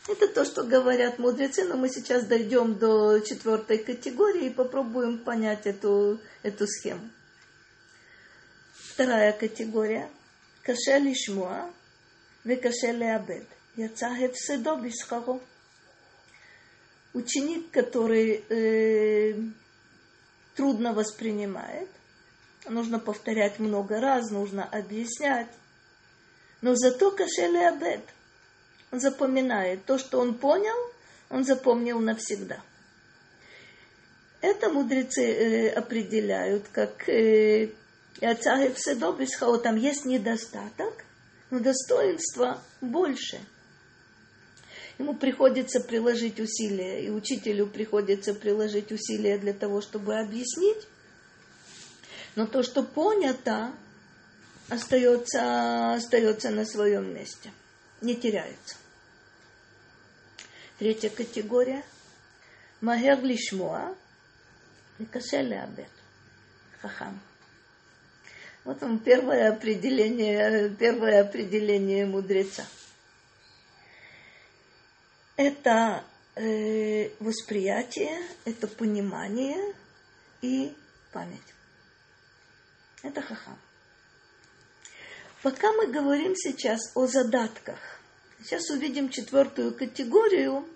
Это 0.10 0.28
то, 0.28 0.44
что 0.44 0.64
говорят 0.64 1.20
мудрецы, 1.20 1.66
но 1.66 1.78
мы 1.78 1.88
сейчас 1.88 2.26
дойдем 2.26 2.80
до 2.80 3.20
четвертой 3.20 3.78
категории 3.78 4.48
и 4.48 4.54
попробуем 4.54 5.20
понять 5.20 5.68
эту, 5.68 6.20
эту 6.42 6.66
схему. 6.66 7.08
Вторая 8.74 9.34
категория. 9.34 10.10
Каше 10.64 10.98
лишмуа, 10.98 11.72
вы 12.44 12.56
каше 12.56 12.88
леабед. 12.88 13.46
Яца 13.76 14.16
хевседо 14.16 14.78
бисхаро. 14.78 15.40
Ученик, 17.14 17.70
который 17.70 18.44
э, 18.50 19.36
трудно 20.56 20.94
воспринимает, 20.94 21.90
нужно 22.68 22.98
повторять 22.98 23.60
много 23.60 24.02
раз, 24.02 24.32
нужно 24.32 24.64
объяснять. 24.64 25.52
Но 26.62 26.76
зато 26.76 27.12
каше 27.12 27.44
абед.– 27.44 28.02
он 28.92 29.00
запоминает 29.00 29.86
то, 29.86 29.98
что 29.98 30.20
он 30.20 30.36
понял, 30.36 30.76
он 31.30 31.46
запомнил 31.46 32.00
навсегда. 32.00 32.62
Это 34.42 34.70
мудрецы 34.70 35.24
э, 35.24 35.70
определяют 35.70 36.68
как 36.72 37.08
э, 37.10 37.70
там 38.20 39.76
есть 39.76 40.06
недостаток, 40.06 40.94
но 41.50 41.60
достоинства 41.60 42.62
больше. 42.82 43.40
Ему 44.98 45.14
приходится 45.14 45.80
приложить 45.80 46.40
усилия, 46.40 47.06
и 47.06 47.10
учителю 47.10 47.68
приходится 47.68 48.34
приложить 48.34 48.92
усилия 48.92 49.38
для 49.38 49.54
того, 49.54 49.82
чтобы 49.82 50.20
объяснить. 50.20 50.88
Но 52.36 52.46
то, 52.46 52.64
что 52.64 52.84
понято, 52.84 53.72
остается, 54.68 55.94
остается 55.94 56.50
на 56.50 56.66
своем 56.66 57.14
месте, 57.14 57.52
не 58.02 58.16
теряется. 58.16 58.78
Третья 60.78 61.10
категория. 61.10 61.84
Магер 62.82 63.22
лишмуа, 63.22 63.94
и 65.00 65.06
кашеле 65.06 65.60
абет. 65.60 65.90
Хахам. 66.82 67.20
Вот 68.64 68.82
вам 68.82 69.00
первое 69.00 69.52
определение, 69.52 70.70
первое 70.76 71.22
определение 71.22 72.06
мудреца. 72.06 72.66
Это 75.36 76.04
э, 76.36 77.10
восприятие, 77.20 78.22
это 78.46 78.68
понимание 78.68 79.74
и 80.42 80.74
память. 81.12 81.42
Это 83.04 83.22
хахам. 83.22 83.58
Пока 85.42 85.72
мы 85.72 85.88
говорим 85.88 86.36
сейчас 86.36 86.80
о 86.96 87.08
задатках, 87.08 87.80
сейчас 88.44 88.70
увидим 88.72 89.10
четвертую 89.10 89.74
категорию, 89.74 90.68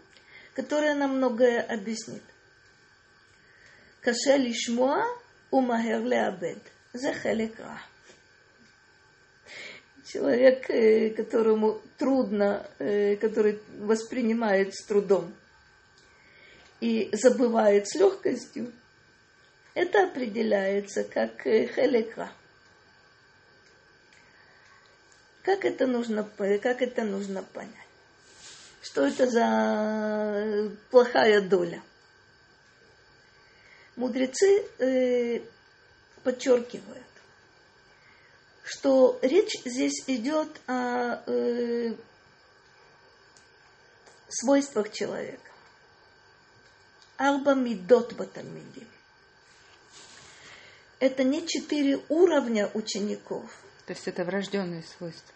которая 0.54 0.96
нам 0.96 1.18
многое 1.18 1.62
объяснит. 1.62 2.24
Каше 4.00 4.38
лишмуа 4.38 5.06
умагер 5.52 6.06
леабед. 6.06 6.60
Захалика. 6.94 7.82
Человек, 10.06 10.70
э, 10.70 11.10
которому 11.10 11.82
трудно, 11.98 12.66
э, 12.78 13.16
который 13.16 13.60
воспринимает 13.80 14.76
с 14.76 14.86
трудом 14.86 15.34
и 16.80 17.10
забывает 17.14 17.88
с 17.90 17.96
легкостью, 17.96 18.72
это 19.74 20.04
определяется 20.04 21.04
как 21.04 21.48
э, 21.48 21.68
Как 25.44 25.66
это 25.66 25.88
нужно, 25.88 26.24
как 26.24 26.82
это 26.82 27.04
нужно 27.04 27.44
понять? 27.44 27.74
Что 28.82 29.06
это 29.06 29.30
за 29.30 30.72
плохая 30.90 31.42
доля? 31.42 31.82
Мудрецы 33.96 35.44
подчеркивает, 36.24 37.04
что 38.64 39.20
речь 39.22 39.54
здесь 39.66 40.04
идет 40.08 40.50
о 40.68 41.22
э, 41.28 41.94
свойствах 44.30 44.92
человека. 44.92 45.52
Арба 47.18 47.54
мидот 47.54 48.14
батамидим. 48.14 48.88
Это 51.00 51.24
не 51.24 51.46
четыре 51.46 52.02
уровня 52.08 52.72
учеников. 52.74 53.52
То 53.86 53.94
есть 53.94 54.08
это 54.08 54.24
врожденные 54.24 54.84
свойства. 54.84 55.34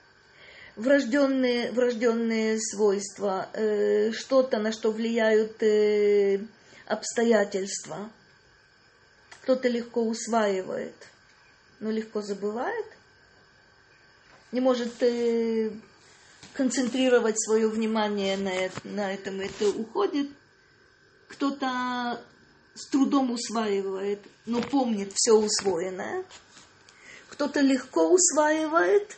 Врожденные, 0.76 1.72
врожденные 1.72 2.60
свойства, 2.60 3.50
э, 3.54 4.12
что-то, 4.12 4.60
на 4.60 4.72
что 4.72 4.92
влияют 4.92 5.62
э, 5.64 6.40
обстоятельства– 6.86 8.10
кто-то 9.48 9.70
легко 9.70 10.04
усваивает, 10.04 11.08
но 11.80 11.90
легко 11.90 12.22
забывает, 12.22 12.86
не 14.52 14.60
может 14.60 15.02
э, 15.02 15.72
концентрировать 16.52 17.42
свое 17.42 17.70
внимание 17.70 18.36
на, 18.36 18.52
на 18.84 19.14
этом, 19.14 19.40
это 19.40 19.70
уходит. 19.70 20.30
Кто-то 21.30 22.22
с 22.76 22.90
трудом 22.90 23.32
усваивает, 23.32 24.20
но 24.46 24.62
помнит 24.62 25.14
все 25.16 25.32
усвоенное. 25.32 26.26
Кто-то 27.38 27.62
легко 27.62 28.10
усваивает 28.10 29.16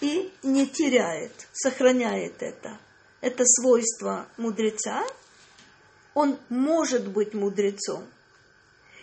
и 0.00 0.32
не 0.44 0.68
теряет, 0.68 1.32
сохраняет 1.52 2.40
это. 2.40 2.78
Это 3.20 3.44
свойство 3.44 4.28
мудреца. 4.36 5.04
Он 6.14 6.38
может 6.48 7.08
быть 7.08 7.34
мудрецом, 7.34 8.06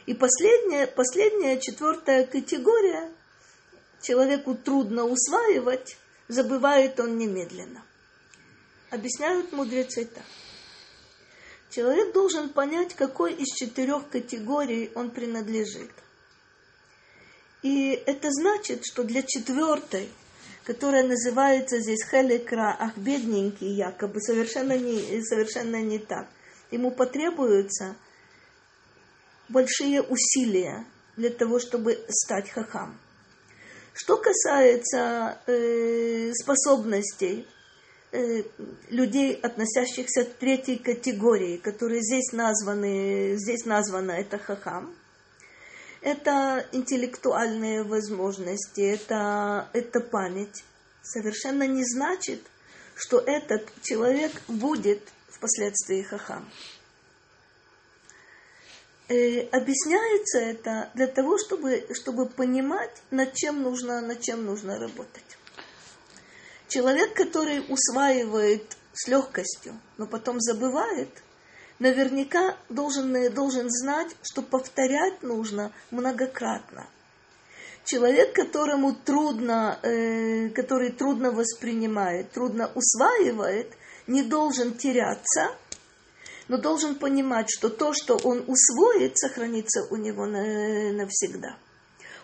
и 0.06 0.13
последняя, 0.13 0.88
последняя, 0.88 1.60
четвертая 1.60 2.25
категория, 2.25 3.12
человеку 4.02 4.56
трудно 4.56 5.04
усваивать, 5.04 5.97
забывает 6.30 6.97
он 7.02 7.17
немедленно. 7.17 7.84
Объясняют 8.89 9.52
мудрецы 9.52 10.06
так. 10.06 10.23
Человек 11.71 12.13
должен 12.13 12.47
понять, 12.47 12.95
какой 12.95 13.34
из 13.34 13.54
четырех 13.54 14.08
категорий 14.08 14.91
он 14.95 15.12
принадлежит. 15.12 15.91
И 17.62 17.91
это 18.06 18.30
значит, 18.32 18.86
что 18.86 19.04
для 19.04 19.22
четвертой, 19.22 20.10
которая 20.63 21.04
называется 21.04 21.80
здесь 21.80 22.06
хелекра, 22.10 22.76
ах, 22.80 22.98
бедненький 22.98 23.74
якобы, 23.74 24.22
совершенно 24.22 24.78
не, 24.78 25.22
совершенно 25.24 25.82
не 25.82 26.00
так. 26.00 26.28
Ему 26.72 26.91
потребуется– 26.91 27.95
большие 29.50 30.02
усилия 30.02 30.86
для 31.17 31.30
того, 31.30 31.60
чтобы 31.60 32.00
стать 32.08 32.50
хахам. 32.50 32.98
Что 33.93 34.15
касается 34.15 35.39
э, 35.45 36.32
способностей 36.34 37.45
э, 38.12 38.43
людей, 38.89 39.34
относящихся 39.34 40.24
к 40.24 40.36
третьей 40.36 40.78
категории, 40.78 41.58
которые 41.58 42.02
здесь 42.02 42.32
названы, 42.32 43.36
здесь 43.36 43.65
названо 43.65 44.12
это 44.12 44.38
хахам, 44.38 44.95
это 46.01 46.65
интеллектуальные 46.71 47.83
возможности, 47.83 48.81
это, 48.81 49.69
это 49.73 49.99
память, 49.99 50.63
совершенно 51.03 51.67
не 51.67 51.83
значит, 51.83 52.41
что 52.95 53.19
этот 53.19 53.69
человек 53.81 54.31
будет 54.47 55.01
впоследствии 55.29 56.01
хахам 56.01 56.49
э, 59.09 59.41
объясняется 59.49 60.39
это 60.39 60.89
для 60.93 61.07
того, 61.07 61.38
чтобы, 61.38 61.85
чтобы 61.93 62.27
понимать, 62.27 63.01
над 63.12 63.33
чем 63.33 63.63
нужно, 63.63 64.01
над 64.01 64.21
чем 64.21 64.45
нужно 64.45 64.79
работать. 64.79 65.38
Человек, 66.67 67.13
который 67.15 67.65
усваивает 67.67 68.77
с 68.93 69.08
легкостью, 69.08 69.79
но 69.97 70.06
потом 70.06 70.39
забывает, 70.39 71.10
наверняка 71.80 72.56
должен, 72.69 73.34
должен 73.34 73.69
знать, 73.69 74.15
что 74.23 74.42
повторять 74.42 75.23
нужно 75.23 75.71
многократно. 75.92 76.88
Человек, 77.86 78.34
которому 78.34 78.94
трудно, 78.94 79.80
э, 79.82 80.50
который 80.50 80.92
трудно 80.92 81.32
воспринимает, 81.32 82.32
трудно 82.32 82.71
усваивает, 82.75 83.73
не 84.08 84.21
должен 84.23 84.73
теряться– 84.75 85.52
но 86.50 86.58
должен 86.58 86.96
понимать, 86.96 87.50
что 87.50 87.69
то, 87.69 87.94
что 87.94 88.17
он 88.17 88.44
усвоит, 88.48 89.17
сохранится 89.17 89.88
у 89.92 89.96
него 89.96 90.25
навсегда. 90.25 91.56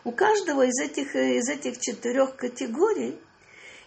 У 0.03 0.12
каждого 0.12 0.66
из 0.66 0.78
этих, 0.82 1.16
из 1.16 1.47
этих 1.47 1.80
четырех 1.80 2.36
категорий 2.36 3.18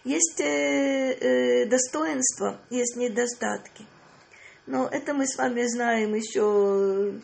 есть 0.05 0.39
э, 0.39 1.13
э, 1.13 1.65
достоинства, 1.65 2.59
есть 2.69 2.95
недостатки. 2.95 3.85
Но 4.69 4.87
это 4.87 5.15
мы 5.15 5.25
с 5.25 5.35
вами 5.35 5.63
знаем 5.65 6.13
еще 6.13 7.19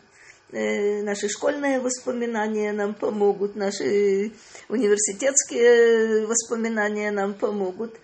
э, 0.52 1.04
наши 1.04 1.30
школьные 1.30 1.80
воспоминания 1.80 2.74
нам 2.74 2.96
помогут, 2.96 3.56
наши 3.56 4.32
университетские 4.68 6.26
воспоминания 6.26 7.12
нам 7.12 7.36
помогут. 7.36 7.96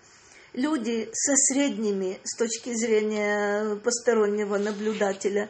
Люди 0.54 1.10
со 1.12 1.34
средними, 1.36 2.20
с 2.24 2.38
точки 2.38 2.72
зрения 2.76 3.78
постороннего 3.78 4.60
наблюдателя, 4.60 5.50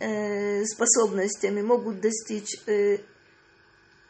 э, 0.00 0.62
способностями 0.66 1.62
могут 1.62 2.02
достичь 2.02 2.60
э, 2.66 2.98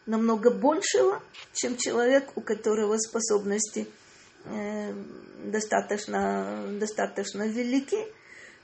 намного 0.07 0.51
большего, 0.51 1.22
чем 1.53 1.76
человек, 1.76 2.33
у 2.35 2.41
которого 2.41 2.99
способности 2.99 3.87
достаточно, 5.45 6.64
достаточно 6.81 7.47
велики, 7.47 7.99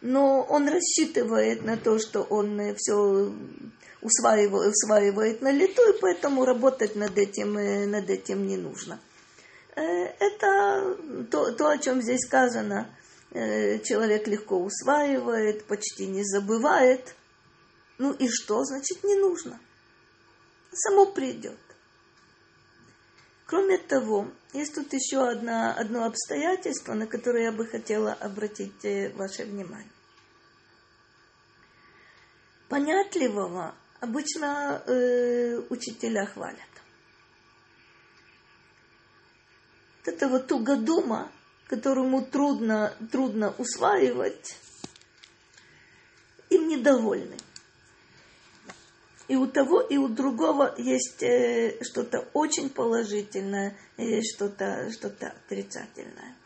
но 0.00 0.42
он 0.42 0.68
рассчитывает 0.68 1.64
на 1.64 1.76
то, 1.76 1.98
что 1.98 2.22
он 2.22 2.60
э, 2.60 2.74
все 2.76 3.32
усваивает, 4.00 4.74
усваивает 4.74 5.42
на 5.42 5.50
лету, 5.50 5.82
и 5.90 6.00
поэтому 6.00 6.44
работать 6.44 6.96
над 6.96 7.16
этим, 7.18 7.56
э, 7.58 7.86
над 7.86 8.08
этим 8.10 8.46
не 8.46 8.56
нужно. 8.56 9.00
Это 9.74 10.96
то, 11.30 11.52
то, 11.52 11.68
о 11.68 11.76
чем 11.76 12.00
здесь 12.00 12.22
сказано. 12.22 12.88
Человек 13.30 14.26
легко 14.26 14.58
усваивает, 14.58 15.66
почти 15.66 16.06
не 16.06 16.24
забывает. 16.24 17.14
Ну 17.98 18.12
и 18.12 18.26
что 18.26 18.64
значит 18.64 19.04
не 19.04 19.16
нужно? 19.16 19.60
само 20.76 21.06
придет. 21.06 21.58
Кроме 23.46 23.78
того, 23.78 24.28
есть 24.52 24.74
тут 24.74 24.92
еще 24.92 25.28
одно, 25.28 25.72
одно 25.76 26.04
обстоятельство, 26.04 26.94
на 26.94 27.06
которое 27.06 27.44
я 27.44 27.52
бы 27.52 27.64
хотела 27.64 28.12
обратить 28.12 28.84
э, 28.84 29.12
ваше 29.14 29.44
внимание. 29.44 29.90
Понятливого 32.68 33.72
обычно 34.00 34.82
э, 34.86 35.60
учителя 35.70 36.26
хвалят. 36.26 36.58
Вот 40.04 40.14
это 40.14 40.28
вот 40.28 40.48
тугодума, 40.48 41.30
которому 41.68 42.24
трудно, 42.24 42.96
трудно 43.12 43.54
усваивать, 43.58 44.56
им 46.50 46.66
недовольны. 46.66 47.36
И 49.28 49.34
у 49.34 49.46
того, 49.46 49.80
и 49.80 49.96
у 49.96 50.08
другого 50.08 50.74
есть 50.78 51.22
э, 51.22 51.82
что-то 51.82 52.28
очень 52.32 52.70
положительное, 52.70 53.76
есть 53.96 54.36
что-то 54.36 54.90
что 54.92 55.08
отрицательное. 55.08 56.36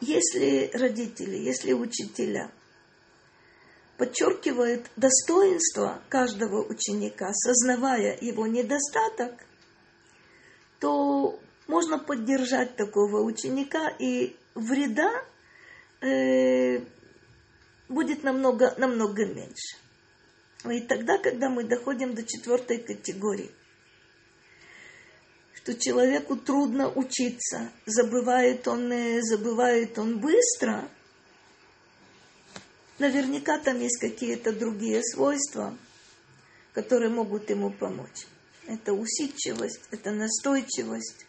Если 0.00 0.70
родители, 0.74 1.36
если 1.36 1.72
учителя 1.72 2.50
подчеркивают 3.96 4.86
достоинство 4.96 6.00
каждого 6.08 6.62
ученика, 6.62 7.32
сознавая 7.34 8.16
его 8.20 8.46
недостаток, 8.46 9.32
то 10.80 11.38
можно 11.66 11.98
поддержать 11.98 12.76
такого 12.76 13.20
ученика, 13.20 13.90
и 13.98 14.36
вреда 14.54 15.12
э, 16.00 16.80
будет 17.88 18.22
намного, 18.22 18.74
намного 18.78 19.26
меньше. 19.26 19.79
И 20.68 20.80
тогда, 20.80 21.18
когда 21.18 21.48
мы 21.48 21.64
доходим 21.64 22.14
до 22.14 22.22
четвертой 22.22 22.78
категории, 22.78 23.50
что 25.54 25.74
человеку 25.74 26.36
трудно 26.36 26.90
учиться, 26.90 27.70
забывает 27.86 28.68
он, 28.68 28.92
э, 28.92 29.22
забывает 29.22 29.98
он 29.98 30.18
быстро, 30.18 30.86
наверняка 32.98 33.58
там 33.58 33.80
есть 33.80 33.98
какие-то 34.00 34.52
другие 34.52 35.02
свойства, 35.02 35.76
которые 36.74 37.10
могут 37.10 37.48
ему 37.48 37.70
помочь. 37.70 38.26
Это 38.66 38.92
усидчивость, 38.92 39.80
это 39.90 40.10
настойчивость, 40.10 41.26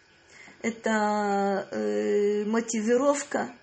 это 0.62 1.68
э, 1.72 2.44
мотивировка– 2.46 3.56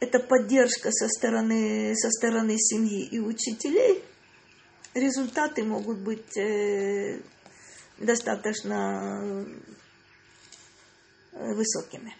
это 0.00 0.20
поддержка 0.20 0.90
со 0.92 1.08
стороны, 1.08 1.94
со 1.96 2.10
стороны 2.10 2.56
семьи 2.58 3.04
и 3.04 3.18
учителей, 3.18 4.02
результаты 4.94 5.64
могут 5.64 5.98
быть 5.98 6.36
э, 6.36 7.20
достаточно 7.98 9.44
э, 11.32 11.54
высокими. 11.54 12.14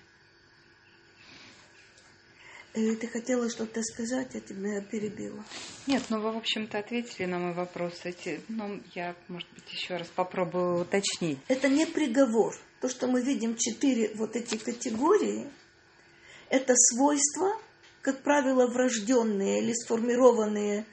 Э, 2.75 2.95
ты 2.97 3.07
хотела 3.07 3.49
что-то 3.49 3.83
сказать, 3.83 4.35
я 4.35 4.41
тебя 4.41 4.81
перебила. 4.81 5.45
Нет, 5.87 6.03
ну 6.11 6.21
вы, 6.21 6.33
в 6.33 6.37
общем-то, 6.37 6.79
ответили 6.79 7.27
на 7.27 7.39
мой 7.39 7.55
вопрос. 7.55 8.01
Эти, 8.05 8.41
ну, 8.49 8.81
я, 8.95 9.15
может 9.29 9.49
быть, 9.53 9.73
еще 9.73 9.97
раз 9.97 10.09
попробую 10.09 10.83
уточнить. 10.83 11.39
Это 11.49 11.69
не 11.69 11.87
приговор. 11.87 12.57
То, 12.81 12.89
что 12.89 13.09
мы 13.09 13.23
видим 13.23 13.57
четыре 13.57 14.13
вот 14.15 14.37
эти 14.37 14.57
категории, 14.57 15.49
это 16.51 16.75
свойства, 16.77 17.57
как 18.09 18.23
правило, 18.23 18.67
врожденные 18.67 19.61
или 19.61 19.75
сформированные 19.75 20.87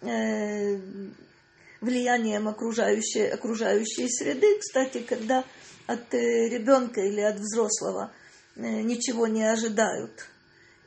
э, 0.00 0.78
влиянием 1.80 2.46
окружающей, 2.46 3.26
окружающей 3.26 4.08
среды. 4.08 4.60
Кстати, 4.60 4.98
когда 5.00 5.44
от 5.88 6.14
э, 6.14 6.48
ребенка 6.48 7.00
или 7.00 7.20
от 7.20 7.40
взрослого 7.40 8.12
э, 8.54 8.60
ничего 8.82 9.26
не 9.26 9.42
ожидают 9.42 10.28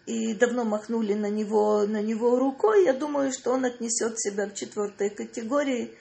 и 0.05 0.33
давно 0.33 0.63
махнули 0.63 1.13
на 1.13 1.29
него, 1.29 1.85
на 1.85 2.01
него 2.01 2.39
рукой, 2.39 2.85
я 2.85 2.93
думаю, 2.93 3.33
что 3.33 3.51
он 3.51 3.65
отнесет 3.65 4.17
себя 4.17 4.47
к 4.47 4.53
четвертой 4.53 5.09
категории, 5.09 5.93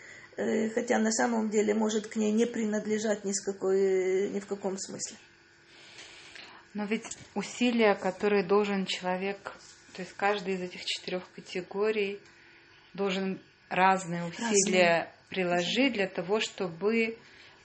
хотя 0.74 0.98
на 0.98 1.10
самом 1.10 1.48
деле 1.48 1.74
может 1.74 2.06
к 2.06 2.16
ней 2.16 2.30
не 2.30 2.44
принадлежать 2.44 3.24
ни, 3.24 3.32
с 3.32 3.40
какой, 3.40 4.28
ни 4.28 4.40
в 4.40 4.46
каком 4.46 4.78
смысле. 4.78 5.16
Но 6.74 6.84
ведь 6.84 7.06
усилия, 7.34 7.94
которые 7.94 8.42
должен 8.42 8.84
человек, 8.86 9.54
то 9.94 10.02
есть 10.02 10.12
каждый 10.14 10.54
из 10.54 10.62
этих 10.62 10.84
четырех 10.84 11.22
категорий 11.34 12.20
должен 12.94 13.40
разные 13.68 14.24
усилия 14.24 14.98
разные. 14.98 15.08
приложить 15.28 15.92
для 15.94 16.08
того, 16.08 16.40
чтобы 16.40 17.16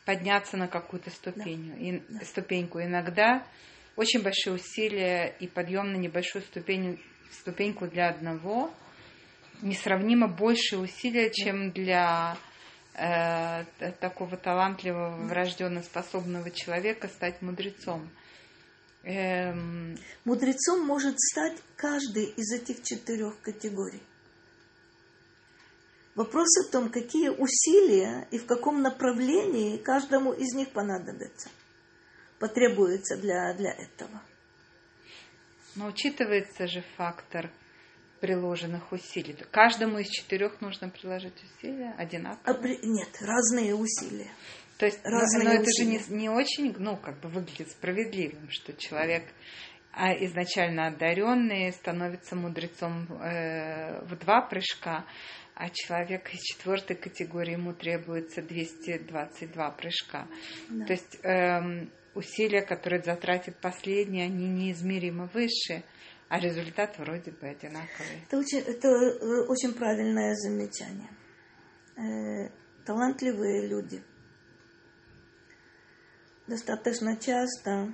подняться 0.05 0.57
на 0.57 0.68
какую-то 0.68 1.10
ступенью, 1.10 1.76
да. 1.76 1.82
И, 1.82 2.01
да. 2.07 2.26
ступеньку. 2.26 2.80
Иногда 2.82 3.45
очень 3.95 4.22
большие 4.22 4.53
усилия 4.53 5.36
и 5.39 5.47
подъем 5.47 5.91
на 5.91 5.97
небольшую 5.97 6.43
ступень, 6.43 7.01
ступеньку 7.32 7.88
для 7.88 8.10
одного 8.10 8.72
несравнимо 9.62 10.28
больше 10.28 10.78
усилия, 10.78 11.30
чем 11.32 11.72
для 11.72 12.38
э, 12.93 13.66
такого 13.99 14.38
талантливого, 14.38 15.28
врожденно 15.28 15.84
способного 15.84 16.51
человека 16.51 17.07
стать 17.07 17.41
мудрецом. 17.41 18.10
Эм... 19.04 19.97
Мудрецом 20.26 20.86
может 20.86 21.20
стать 21.20 21.58
каждый 21.76 22.26
из 22.26 22.52
этих 22.52 22.84
четырех 22.84 23.39
категорий. 23.41 24.02
Вопрос 26.16 26.47
в 26.68 26.72
том, 26.72 26.89
какие 26.89 27.30
усилия 27.30 28.28
и 28.32 28.38
в 28.38 28.45
каком 28.45 28.82
направлении 28.82 29.78
каждому 29.78 30.34
из 30.34 30.54
них 30.54 30.72
понадобится, 30.72 31.50
потребуется 32.39 33.16
для, 33.16 33.54
для 33.54 33.72
этого. 33.72 34.22
Но 35.76 35.88
учитывается 35.88 36.68
же 36.68 36.84
фактор 36.97 37.50
приложенных 38.20 38.91
усилий. 38.91 39.34
Каждому 39.52 40.00
из 40.00 40.10
четырех 40.10 40.60
нужно 40.60 40.89
приложить 40.89 41.41
усилия 41.43 41.95
одинаково? 41.97 42.41
Опри... 42.43 42.80
Нет, 42.84 43.10
разные 43.22 43.74
усилия. 43.74 44.32
То 44.80 44.86
есть, 44.86 44.99
Разные 45.03 45.43
но, 45.43 45.53
но 45.53 45.59
это 45.59 45.69
же 45.77 45.86
не, 45.86 45.99
не 46.07 46.30
очень, 46.30 46.73
ну, 46.80 46.95
как 46.95 47.19
бы 47.19 47.27
выглядит 47.27 47.69
справедливым, 47.69 48.49
что 48.49 48.73
человек 48.73 49.25
а 49.91 50.13
изначально 50.13 50.88
одаренный 50.88 51.73
становится 51.73 52.36
мудрецом 52.38 53.05
э, 53.11 54.01
в 54.05 54.17
два 54.19 54.41
прыжка, 54.41 55.05
а 55.55 55.69
человек 55.69 56.34
из 56.34 56.39
четвертой 56.39 56.95
категории 56.95 57.53
ему 57.53 57.73
требуется 57.73 58.41
222 58.41 59.71
прыжка. 59.71 60.27
Да. 60.69 60.86
То 60.86 60.93
есть 60.93 61.25
э, 61.25 61.88
усилия, 62.15 62.61
которые 62.61 63.01
затратит 63.01 63.57
последний, 63.57 64.21
они 64.21 64.47
неизмеримо 64.47 65.30
выше, 65.34 65.84
а 66.30 66.39
результат 66.39 66.97
вроде 66.99 67.32
бы 67.32 67.47
одинаковый. 67.47 68.23
Это 68.27 68.38
очень, 68.38 68.59
это 68.59 68.88
э, 68.88 69.45
очень 69.49 69.73
правильное 69.73 70.36
замечание. 70.36 71.09
Э, 71.97 72.49
талантливые 72.86 73.67
люди– 73.67 74.01
достаточно 76.50 77.16
часто 77.16 77.93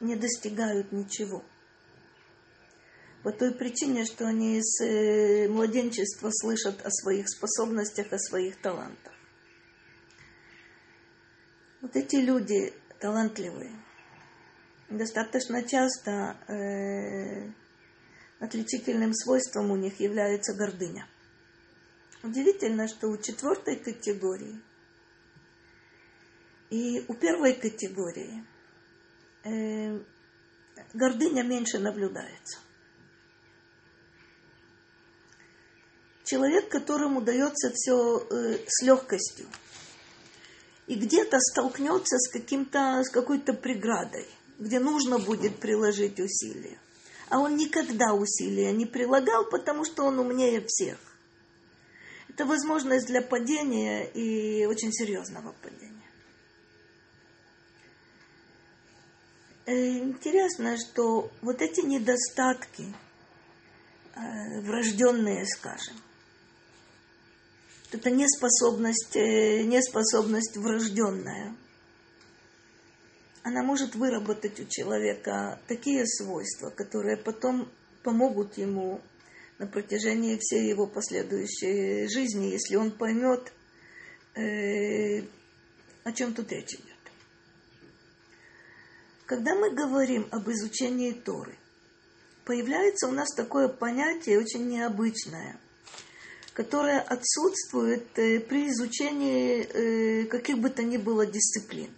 не 0.00 0.16
достигают 0.16 0.92
ничего. 0.92 1.42
По 3.22 3.32
той 3.32 3.54
причине, 3.54 4.04
что 4.04 4.26
они 4.26 4.60
с 4.62 4.82
э, 4.82 5.48
младенчества 5.48 6.30
слышат 6.32 6.84
о 6.84 6.90
своих 6.90 7.28
способностях, 7.28 8.12
о 8.12 8.18
своих 8.18 8.60
талантах. 8.60 9.12
Вот 11.82 11.94
эти 11.96 12.16
люди 12.16 12.72
талантливые. 12.98 13.72
Достаточно 14.88 15.62
часто 15.62 16.36
э, 16.48 17.50
отличительным 18.40 19.14
свойством 19.14 19.70
у 19.70 19.76
них 19.76 20.00
является 20.00 20.54
гордыня. 20.54 21.06
Удивительно, 22.22 22.88
что 22.88 23.08
у 23.08 23.16
четвертой 23.16 23.76
категории 23.76 24.60
и 26.70 27.04
у 27.08 27.14
первой 27.14 27.54
категории 27.54 28.44
э, 29.44 29.98
гордыня 30.94 31.42
меньше 31.42 31.78
наблюдается. 31.78 32.58
Человек, 36.24 36.68
которому 36.68 37.20
дается 37.20 37.72
все 37.74 38.18
э, 38.18 38.58
с 38.66 38.82
легкостью, 38.82 39.46
и 40.86 40.94
где-то 40.94 41.38
столкнется 41.40 42.18
с, 42.18 42.28
каким-то, 42.28 43.02
с 43.04 43.10
какой-то 43.10 43.52
преградой, 43.52 44.28
где 44.58 44.78
нужно 44.78 45.18
будет 45.18 45.58
приложить 45.58 46.20
усилия. 46.20 46.78
А 47.28 47.38
он 47.38 47.56
никогда 47.56 48.12
усилия 48.14 48.72
не 48.72 48.86
прилагал, 48.86 49.44
потому 49.48 49.84
что 49.84 50.04
он 50.04 50.18
умнее 50.18 50.64
всех. 50.66 50.98
Это 52.28 52.44
возможность 52.44 53.06
для 53.06 53.22
падения 53.22 54.04
и 54.04 54.66
очень 54.66 54.92
серьезного 54.92 55.52
падения. 55.62 55.90
Э, 59.49 59.49
интересно, 59.66 60.76
что 60.78 61.30
вот 61.42 61.62
эти 61.62 61.80
недостатки, 61.80 62.94
э, 64.14 64.60
врожденные, 64.62 65.46
скажем, 65.46 65.96
это 67.92 68.10
неспособность, 68.10 69.16
э, 69.16 69.62
неспособность 69.64 70.56
врожденная, 70.56 71.56
она 73.42 73.62
может 73.62 73.94
выработать 73.94 74.60
у 74.60 74.66
человека 74.66 75.60
такие 75.66 76.06
свойства, 76.06 76.70
которые 76.70 77.16
потом 77.16 77.68
помогут 78.02 78.58
ему 78.58 79.00
на 79.58 79.66
протяжении 79.66 80.38
всей 80.40 80.68
его 80.68 80.86
последующей 80.86 82.06
жизни, 82.08 82.46
если 82.46 82.76
он 82.76 82.90
поймет, 82.90 83.52
э, 84.34 85.22
о 86.04 86.12
чем 86.12 86.34
тут 86.34 86.50
речь 86.52 86.74
идет. 86.74 86.99
Когда 89.30 89.54
мы 89.54 89.70
говорим 89.70 90.26
об 90.32 90.50
изучении 90.50 91.12
Торы, 91.12 91.56
появляется 92.44 93.06
у 93.06 93.12
нас 93.12 93.32
такое 93.32 93.68
понятие 93.68 94.40
очень 94.40 94.66
необычное, 94.66 95.56
которое 96.52 96.98
отсутствует 96.98 98.18
э, 98.18 98.40
при 98.40 98.68
изучении 98.70 99.62
э, 99.62 100.24
каких 100.26 100.58
бы 100.58 100.68
то 100.68 100.82
ни 100.82 100.96
было 100.96 101.26
дисциплин. 101.26 101.94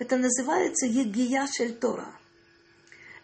Это 0.00 0.16
называется 0.16 0.86
Егия 0.86 1.46
Тора. 1.80 2.12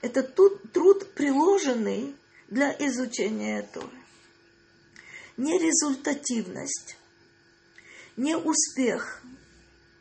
Это 0.03 0.23
труд, 0.23 0.71
труд, 0.73 1.13
приложенный 1.15 2.15
для 2.47 2.71
изучения 2.79 3.69
Торы. 3.75 3.89
Не 5.37 5.59
результативность, 5.59 6.97
не 8.17 8.37
успех, 8.37 9.21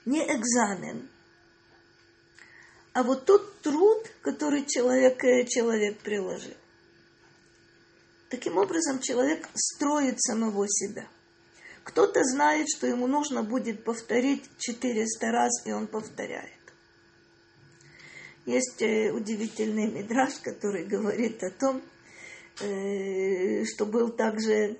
не 0.05 0.21
экзамен– 0.31 1.09
а 2.93 3.03
вот 3.03 3.25
тот 3.25 3.61
труд, 3.61 4.11
который 4.21 4.65
человек, 4.65 5.23
э, 5.23 5.45
человек 5.45 5.99
приложил. 5.99 6.55
Таким 8.29 8.57
образом, 8.57 8.99
человек 8.99 9.47
строит 9.53 10.21
самого 10.21 10.67
себя. 10.67 11.07
Кто-то 11.83 12.23
знает, 12.23 12.67
что 12.69 12.87
ему 12.87 13.07
нужно 13.07 13.43
будет 13.43 13.83
повторить 13.83 14.43
400 14.57 15.31
раз, 15.31 15.65
и 15.65 15.71
он 15.71 15.87
повторяет. 15.87 16.51
Есть 18.45 18.81
э, 18.81 19.11
удивительный 19.11 19.89
мидраж, 19.91 20.33
который 20.43 20.85
говорит 20.85 21.43
о 21.43 21.51
том, 21.51 21.81
э, 22.61 23.65
что 23.65 23.85
был 23.85 24.09
также 24.09 24.77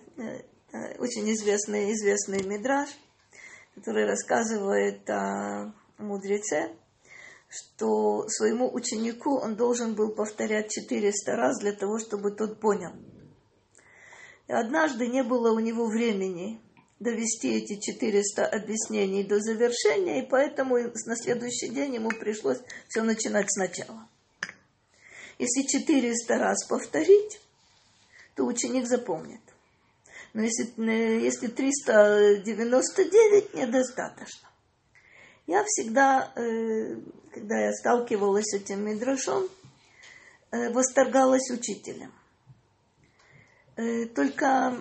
очень 1.00 1.34
известный, 1.34 1.92
известный 1.94 2.44
мидраж, 2.44 2.90
который 3.74 4.06
рассказывает 4.06 5.10
о 5.10 5.74
мудреце, 5.98 6.76
что 7.50 8.28
своему 8.30 8.72
ученику 8.72 9.38
он 9.38 9.56
должен 9.56 9.96
был 9.96 10.14
повторять 10.14 10.72
400 10.72 11.36
раз 11.36 11.60
для 11.60 11.74
того, 11.74 12.00
чтобы 12.00 12.32
тот 12.32 12.60
понял. 12.60 12.92
И 14.48 14.54
однажды 14.54 15.08
не 15.08 15.24
было 15.24 15.52
у 15.52 15.60
него 15.60 15.88
времени 15.88 16.62
довести 17.00 17.56
эти 17.56 17.80
400 17.80 18.46
объяснений 18.46 19.24
до 19.24 19.40
завершения, 19.40 20.24
и 20.24 20.30
поэтому 20.30 20.78
на 20.78 21.16
следующий 21.16 21.70
день 21.70 21.96
ему 21.96 22.10
пришлось 22.10 22.60
все 22.88 23.02
начинать 23.04 23.52
сначала. 23.52 24.08
Если 25.40 25.64
400 25.64 26.38
раз 26.38 26.68
повторить, 26.68 27.42
то 28.36 28.46
ученик 28.46 28.86
запомнит. 28.88 29.42
Но 30.34 30.44
если, 30.44 30.72
э, 30.78 31.22
если 31.22 31.48
399, 31.48 33.54
недостаточно. 33.54 34.49
Я 35.50 35.64
всегда, 35.66 36.32
э, 36.36 36.96
когда 37.34 37.60
я 37.60 37.74
сталкивалась 37.74 38.46
с 38.46 38.54
этим 38.54 38.86
мидрашом, 38.86 39.50
э, 40.52 40.70
восторгалась 40.70 41.50
учителем. 41.50 42.14
Э, 43.76 44.06
только 44.06 44.78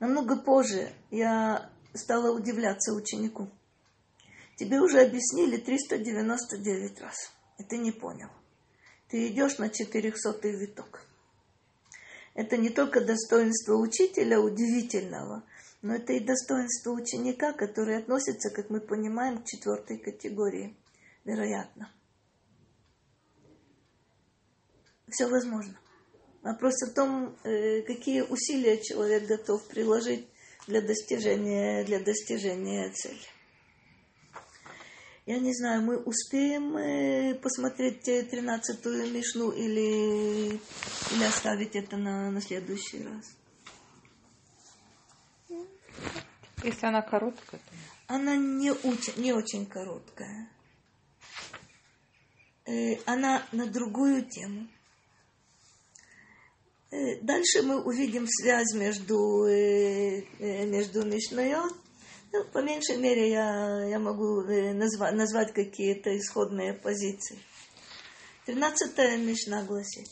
намного 0.00 0.36
позже 0.36 0.92
я 1.10 1.70
стала 1.94 2.30
удивляться 2.30 2.92
ученику. 2.92 3.48
Тебе 4.56 4.82
уже 4.82 5.00
объяснили 5.00 5.56
399 5.56 7.00
раз, 7.00 7.32
и 7.56 7.64
ты 7.64 7.78
не 7.78 7.92
понял. 7.92 8.28
Ты 9.08 9.28
идешь 9.28 9.56
на 9.56 9.70
400 9.70 10.46
виток. 10.50 11.06
Это 12.34 12.58
не 12.58 12.68
только 12.68 13.00
достоинство 13.00 13.76
учителя 13.76 14.38
удивительного– 14.42 15.42
но 15.82 15.94
это 15.94 16.12
и 16.12 16.20
достоинство 16.20 16.90
ученика, 16.90 17.52
который 17.52 17.98
относится, 17.98 18.50
как 18.50 18.70
мы 18.70 18.80
понимаем, 18.80 19.42
к 19.42 19.46
четвертой 19.46 19.98
категории. 19.98 20.76
Вероятно. 21.24 21.92
Все 25.08 25.28
возможно. 25.28 25.78
Вопрос 26.42 26.82
о 26.82 26.92
том, 26.92 27.36
э, 27.44 27.82
какие 27.82 28.22
усилия 28.22 28.80
человек 28.82 29.26
готов 29.26 29.66
приложить 29.68 30.28
для 30.66 30.80
достижения, 30.80 31.84
для 31.84 32.00
достижения 32.00 32.90
цели. 32.90 33.18
Я 35.26 35.40
не 35.40 35.52
знаю, 35.52 35.82
мы 35.82 35.96
успеем 35.96 36.76
э, 36.76 37.34
посмотреть 37.34 38.02
тринадцатую 38.02 39.12
мишну 39.12 39.50
или, 39.50 40.60
или 41.12 41.24
оставить 41.24 41.74
это 41.74 41.96
на, 41.96 42.30
на 42.30 42.40
следующий 42.40 43.02
раз. 43.02 43.36
Если 46.66 46.84
она 46.84 47.00
короткая, 47.00 47.60
то... 47.60 47.76
Она 48.08 48.36
не 48.36 48.72
очень, 48.72 49.22
не 49.22 49.32
очень 49.32 49.66
короткая. 49.66 50.50
Э, 52.64 52.96
она 53.06 53.46
на 53.52 53.66
другую 53.66 54.24
тему. 54.24 54.66
Э, 56.90 57.20
дальше 57.20 57.62
мы 57.62 57.80
увидим 57.80 58.26
связь 58.26 58.74
между, 58.74 59.46
э, 59.46 60.22
между 60.66 61.06
Мишнайот. 61.06 61.72
Ну, 62.32 62.44
по 62.46 62.58
меньшей 62.62 62.96
мере, 62.96 63.30
я, 63.30 63.84
я 63.84 64.00
могу 64.00 64.42
назвать, 64.42 65.14
назвать 65.14 65.52
какие-то 65.52 66.18
исходные 66.18 66.74
позиции. 66.74 67.38
Тринадцатая 68.44 69.16
Мишна 69.18 69.62
гласит. 69.62 70.08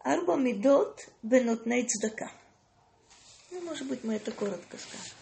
Арба 0.00 0.36
мидот 0.36 1.08
бенотней 1.22 1.86
цдака. 1.86 2.39
Ну, 3.50 3.60
может 3.62 3.86
быть, 3.88 4.04
мы 4.04 4.14
это 4.14 4.30
коротко 4.30 4.78
скажем. 4.78 5.16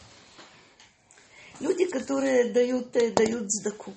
Люди, 1.60 1.86
которые 1.86 2.52
дают, 2.52 2.94
э, 2.96 3.10
дают 3.10 3.50
сдаку. 3.50 3.94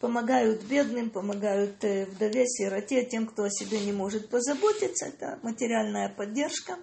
Помогают 0.00 0.62
бедным, 0.64 1.10
помогают 1.10 1.84
э, 1.84 2.06
вдове, 2.06 2.46
сироте, 2.46 3.04
тем, 3.04 3.26
кто 3.26 3.44
о 3.44 3.50
себе 3.50 3.78
не 3.80 3.92
может 3.92 4.30
позаботиться. 4.30 5.06
Это 5.06 5.38
материальная 5.42 6.08
поддержка. 6.08 6.78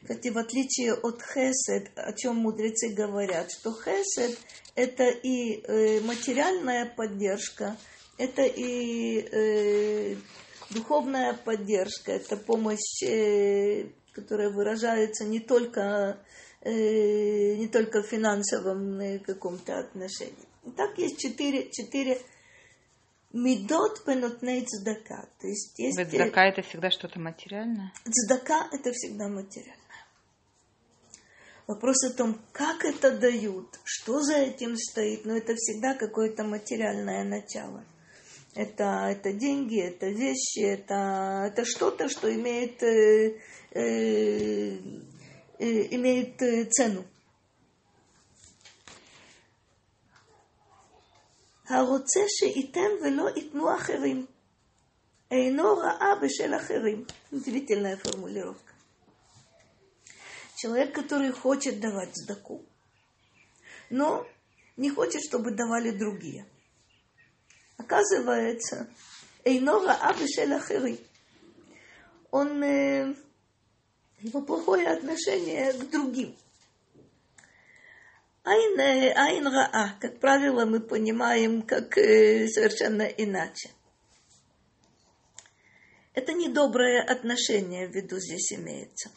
Кстати, 0.00 0.28
в 0.28 0.38
отличие 0.38 0.94
от 0.94 1.20
хесед, 1.20 1.90
о 1.96 2.12
чем 2.12 2.36
мудрецы 2.36 2.90
говорят, 2.90 3.50
что 3.50 3.72
хесед– 3.72 4.38
это 4.76 5.08
и 5.08 5.60
э, 5.60 6.00
материальная 6.00 6.86
поддержка, 6.86 7.76
это 8.16 8.44
и 8.44 10.16
духовная 10.70 11.34
поддержка, 11.34 12.12
это 12.12 12.36
помощь 12.36 13.02
которая 14.16 14.50
выражается 14.50 15.24
не 15.24 15.40
только, 15.40 16.18
э, 16.62 17.54
не 17.56 17.68
только 17.68 18.02
в 18.02 18.06
финансовом 18.06 18.98
э, 18.98 19.18
каком-то 19.18 19.78
отношении. 19.78 20.48
так 20.76 20.98
есть 20.98 21.18
четыре, 21.18 21.70
четыре 21.70 22.18
Медот 23.32 24.04
пенотней 24.04 24.64
цдака. 24.64 25.28
То 25.38 25.46
есть 25.46 25.78
есть... 25.78 25.98
Цдака 26.10 26.46
это 26.46 26.62
всегда 26.62 26.90
что-то 26.90 27.20
материальное? 27.20 27.92
Цдака 28.04 28.68
это 28.72 28.92
всегда 28.92 29.28
материальное. 29.28 29.76
Вопрос 31.66 32.02
о 32.04 32.14
том, 32.16 32.40
как 32.52 32.84
это 32.84 33.10
дают, 33.18 33.78
что 33.84 34.22
за 34.22 34.36
этим 34.36 34.76
стоит, 34.76 35.26
но 35.26 35.36
это 35.36 35.54
всегда 35.56 35.94
какое-то 35.94 36.44
материальное 36.44 37.24
начало. 37.24 37.84
Это, 38.55 39.07
это 39.09 39.31
деньги, 39.33 39.79
это 39.81 40.07
вещи, 40.07 40.59
это, 40.59 41.45
это 41.47 41.65
что-то, 41.65 42.09
что 42.09 42.33
имеет, 42.33 42.83
э, 42.83 43.37
э, 43.71 44.77
э, 45.59 45.95
имеет 45.95 46.41
э, 46.41 46.65
цену. 46.65 47.03
הרוצה 51.69 52.19
שייתן 52.27 52.91
ולא 53.01 53.29
ייתנו 53.35 53.75
אחרים, 53.75 54.25
אינו 55.31 55.77
רעה 55.77 56.15
בשל 56.21 56.55
אחרים. 56.55 57.05
Удивительная 57.31 57.95
формулировка. 57.95 58.73
Человек, 60.57 60.93
который 60.93 61.31
хочет 61.31 61.79
давать 61.79 62.15
сдаку, 62.15 62.65
но 63.89 64.27
не 64.75 64.89
хочет, 64.89 65.21
чтобы 65.23 65.51
давали 65.51 65.91
другие. 65.91 66.45
Оказывается, 67.76 68.88
эйно 69.44 69.84
раа 69.84 70.14
бешел 70.14 70.52
ахери. 70.52 70.98
Он, 72.30 72.62
э, 72.62 73.14
его 74.20 74.42
плохое 74.42 74.88
отношение 74.88 75.72
к 75.72 75.90
другим– 75.90 76.36
Айн, 78.46 78.78
айн 78.78 79.44
раа, 79.48 79.96
как 80.00 80.20
правило, 80.20 80.64
мы 80.66 80.78
понимаем 80.78 81.62
как 81.62 81.98
э, 81.98 82.46
совершенно 82.46 83.02
иначе. 83.02 83.70
Это 86.14 86.32
недоброе 86.32 87.02
отношение 87.02 87.88
в 87.88 87.90
виду 87.92 88.20
здесь 88.20 88.52
имеется. 88.52 89.10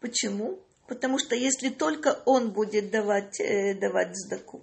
Почему? 0.00 0.60
Потому 0.86 1.18
что 1.18 1.34
если 1.34 1.70
только 1.70 2.22
он 2.26 2.52
будет 2.52 2.90
давать, 2.90 3.40
э, 3.40 3.72
давать 3.72 4.14
сдаку, 4.14 4.60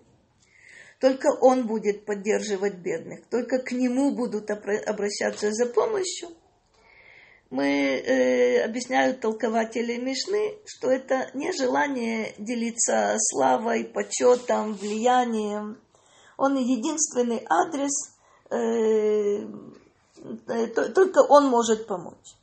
только 0.99 1.27
он 1.41 1.67
будет 1.67 2.05
поддерживать 2.05 2.75
бедных, 2.75 3.25
только 3.29 3.59
к 3.59 3.71
нему 3.71 4.15
будут 4.15 4.49
обращаться 4.49 5.51
за 5.51 5.65
помощью– 5.67 6.29
мы 7.55 7.67
э, 7.67 8.65
объясняют 8.65 9.21
толкователи 9.21 9.97
Мишны, 9.97 10.59
что 10.65 10.89
это 10.89 11.29
не 11.35 11.51
желание 11.53 12.33
делиться 12.39 13.15
славой, 13.17 13.85
почетом, 13.85 14.73
влиянием. 14.73 15.79
Он 16.37 16.57
единственный 16.57 17.45
адрес, 17.47 18.15
э, 18.49 19.47
э, 20.47 20.67
только 20.67 21.19
он 21.29 21.45
может 21.47 21.87
помочь. 21.87 22.35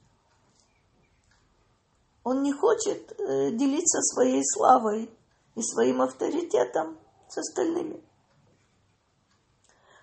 Он 2.25 2.43
не 2.43 2.53
хочет 2.53 3.13
э, 3.19 3.51
делиться 3.51 4.01
своей 4.01 4.43
славой 4.45 5.11
и 5.57 5.63
своим 5.63 6.01
авторитетом 6.01 6.97
с 7.29 7.39
остальными. 7.39 8.01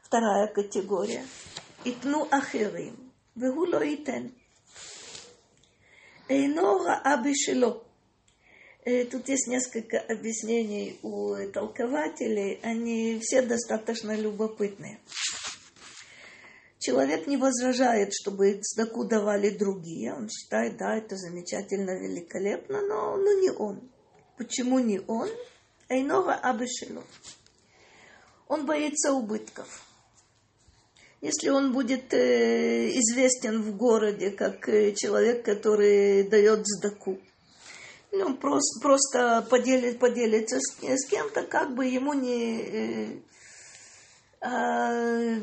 Вторая 0.10 0.48
категория. 0.48 1.24
Итну 1.86 2.28
ахирим. 2.32 3.14
Вегуло 3.36 3.78
итен. 3.94 4.34
Эйно 6.28 6.84
рааби 6.84 7.36
шело. 7.36 7.84
Тут 9.12 9.30
есть 9.30 9.46
несколько 9.46 10.00
объяснений 10.00 10.98
у 11.04 11.36
толкователей, 11.54 12.60
они 12.64 13.20
все 13.22 13.44
достаточно 13.44 14.16
любопытные. 14.16 14.98
Человек 16.80 17.28
не 17.28 17.38
возражает, 17.38 18.12
чтобы 18.12 18.60
цдаку 18.64 19.04
давали 19.04 19.52
другие. 19.52 20.16
Он 20.16 20.28
считает, 20.28 20.76
да, 20.78 20.98
это 20.98 21.18
замечательно, 21.18 21.92
великолепно, 21.92 22.82
но, 22.82 23.16
но 23.16 23.34
не 23.34 23.52
он. 23.52 23.88
Почему 24.38 24.80
не 24.80 25.02
он? 25.02 25.30
Эйнора 25.88 26.34
абешело. 26.34 27.04
Он 28.48 28.66
боится 28.66 29.14
убытков. 29.14 29.86
Если 31.22 31.50
он 31.50 31.74
будет 31.74 32.14
э, 32.14 32.90
известен 32.98 33.62
в 33.62 33.76
городе 33.76 34.32
как 34.32 34.70
э, 34.70 34.94
человек, 34.94 35.44
который 35.44 36.24
дает 36.24 36.66
сдаку, 36.66 37.20
ну, 38.12 38.36
просто, 38.38 38.80
просто 38.82 39.48
поделит, 39.50 40.00
поделится 40.00 40.60
с, 40.60 40.78
с 40.82 41.06
кем-то, 41.08 41.44
как 41.44 41.76
бы 41.76 41.86
ему 41.86 42.14
не, 42.14 42.62
э, 42.62 43.20
э, 44.42 45.40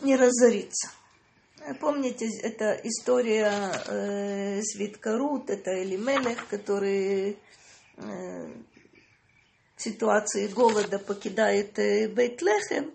не 0.00 0.16
разориться. 0.16 0.90
Помните, 1.80 2.28
это 2.42 2.72
история 2.82 3.52
э, 3.86 4.62
Свитка 4.62 5.16
Рут, 5.16 5.48
это 5.48 5.80
Элимелех, 5.80 6.48
который 6.48 7.38
э, 7.96 8.46
в 9.76 9.82
ситуации 9.82 10.48
голода 10.48 10.98
покидает 10.98 11.78
э, 11.78 12.08
Бейтлехем, 12.08 12.92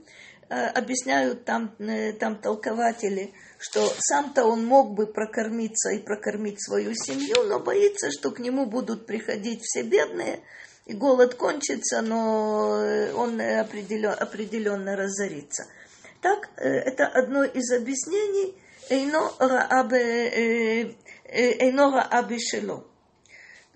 объясняют 0.49 1.45
там, 1.45 1.75
э, 1.79 2.13
там 2.13 2.37
толкователи, 2.37 3.33
что 3.59 3.91
сам-то 3.99 4.45
он 4.45 4.65
мог 4.65 4.93
бы 4.93 5.07
прокормиться 5.07 5.91
и 5.91 5.99
прокормить 5.99 6.63
свою 6.63 6.93
семью, 6.93 7.43
но 7.47 7.59
боится, 7.59 8.11
что 8.11 8.31
к 8.31 8.39
нему 8.39 8.65
будут 8.65 9.05
приходить 9.05 9.61
все 9.63 9.83
бедные, 9.83 10.41
и 10.85 10.93
голод 10.93 11.35
кончится, 11.35 12.01
но 12.01 12.81
э, 12.81 13.13
он 13.13 13.41
определенно, 13.41 14.15
определенно 14.15 14.95
разорится. 14.95 15.65
Так, 16.21 16.49
это 16.55 17.05
одно 17.07 17.43
из 17.43 17.71
объяснений 17.71 18.55
«Эйно 18.89 19.31
раабе 19.39 20.93
шело». 22.39 22.85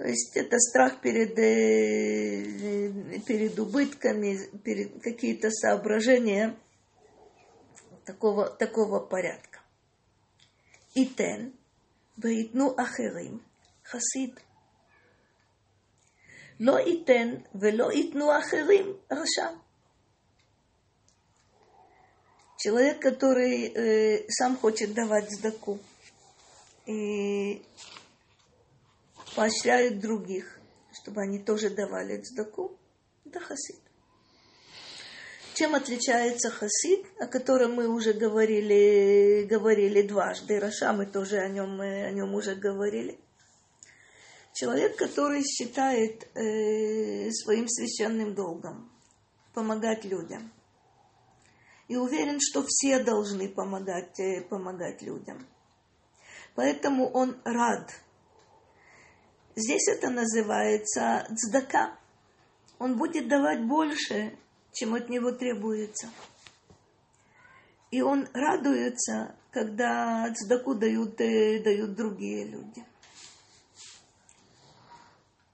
То 0.01 0.05
есть 0.05 0.37
это 0.37 0.59
страх 0.59 1.01
перед, 1.01 1.39
э, 1.39 3.19
перед 3.27 3.59
убытками, 3.59 4.39
перед 4.59 5.03
какие-то 5.03 5.51
соображения 5.51 6.55
такого, 8.05 8.51
такого 8.51 9.01
порядка. 9.01 9.61
Итен, 10.95 11.55
бейтну 12.17 12.75
ахерим, 12.77 13.43
хасид. 13.83 14.39
לא 16.61 16.81
ייתן 16.81 17.35
ולא 17.55 17.93
ייתנו 17.93 18.39
אחרים 18.39 18.93
רשע. 19.13 19.49
Человек, 22.59 23.01
который 23.01 23.67
э, 23.67 24.25
сам 24.31 24.57
хочет 24.57 24.95
давать 24.95 25.31
сдаку, 25.31 25.79
и 26.87 27.63
поощряют 29.36 30.00
других, 30.00 30.60
чтобы 30.94 31.22
они 31.22 31.40
тоже 31.40 31.70
давали 31.70 32.22
цдаку, 32.22 32.78
это 33.26 33.40
хасид. 33.40 33.80
Чем 35.54 35.76
отличается 35.76 36.50
хасид, 36.50 37.06
о 37.20 37.28
котором 37.28 37.74
мы 37.74 37.88
уже 37.88 38.14
говорили, 38.14 39.46
говорили 39.50 40.02
дважды, 40.02 40.60
Раша 40.60 40.94
мы 40.94 41.06
тоже 41.06 41.38
о 41.38 41.50
нем, 41.50 41.80
о 41.80 42.12
нем 42.12 42.34
уже 42.34 42.56
говорили. 42.56 43.20
Человек, 44.54 44.98
который 44.98 45.44
считает 45.44 46.28
э, 46.36 47.30
своим 47.32 47.68
священным 47.68 48.34
долгом 48.34 48.92
помогать 49.54 50.04
людям. 50.04 50.52
И 51.88 51.96
уверен, 51.96 52.40
что 52.40 52.66
все 52.68 53.04
должны 53.04 53.50
помогать, 53.50 54.20
э, 54.20 54.42
помогать 54.42 55.02
людям. 55.02 55.48
Поэтому 56.56 57.10
он 57.10 57.40
рад 57.46 57.92
Здесь 59.56 59.88
это 59.90 60.10
называется 60.10 61.28
цдака. 61.36 61.98
Он 62.80 62.98
будет 62.98 63.28
давать 63.28 63.66
больше, 63.66 64.38
чем 64.72 64.94
от 64.96 65.10
него 65.10 65.32
требуется. 65.32 66.10
И 67.92 68.02
он 68.02 68.28
радуется, 68.34 69.36
когда 69.52 70.34
цдаку 70.34 70.74
дают, 70.76 71.20
э, 71.20 71.62
дают 71.62 71.96
другие 71.96 72.46
люди. 72.46 72.86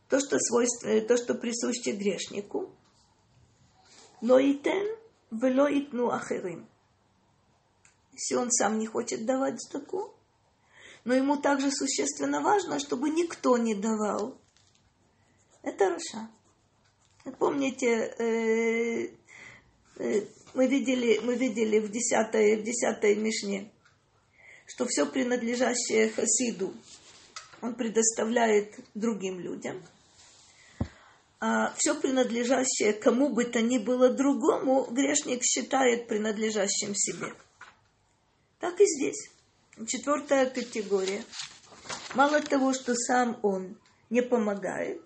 То, 0.10 0.20
что, 0.20 0.38
свойство, 0.40 0.88
э, 0.88 1.02
то, 1.02 1.18
что 1.18 1.34
присуще 1.34 1.94
грешнику. 1.94 2.70
Но 4.22 4.38
и 4.38 4.54
тен, 4.54 4.96
вело 5.32 5.68
итну 5.70 6.12
ахерим. 6.12 6.68
Если 8.14 8.36
он 8.36 8.52
сам 8.52 8.78
не 8.78 8.86
хочет 8.86 9.26
давать 9.26 9.60
цдаку, 9.60 10.14
но 11.08 11.14
ему 11.14 11.38
также 11.38 11.72
существенно 11.72 12.42
важно, 12.42 12.80
чтобы 12.80 13.10
никто 13.10 13.58
не 13.58 13.74
давал. 13.74 14.38
Это 15.64 15.90
Раша. 15.90 16.30
Помните, 17.40 18.14
э, 18.20 19.10
э, 20.00 20.22
мы 20.54 20.68
видели, 20.68 21.22
мы 21.24 21.36
видели 21.36 21.80
в 21.80 21.90
десятой, 21.90 22.58
в 22.58 22.64
десятой 22.64 23.16
Мишне, 23.16 23.72
что 24.66 24.86
все 24.86 25.06
принадлежащее 25.06 26.10
Хасиду 26.10 26.74
он 27.62 27.76
предоставляет 27.76 28.76
другим 28.94 29.40
людям, 29.40 29.82
а 31.40 31.74
все 31.78 31.96
принадлежащее 31.96 32.92
кому 32.92 33.30
бы 33.30 33.46
то 33.46 33.62
ни 33.62 33.78
было 33.78 34.10
другому 34.10 34.84
грешник 34.92 35.42
считает 35.42 36.10
принадлежащим 36.10 36.94
себе. 36.96 37.34
Так 38.60 38.82
и 38.82 38.86
здесь. 38.86 39.37
Четвертая 39.86 40.50
категория. 40.50 41.24
Мало 42.16 42.42
того, 42.42 42.74
что 42.74 42.96
сам 42.96 43.38
он 43.44 43.78
не 44.10 44.22
помогает, 44.22 45.02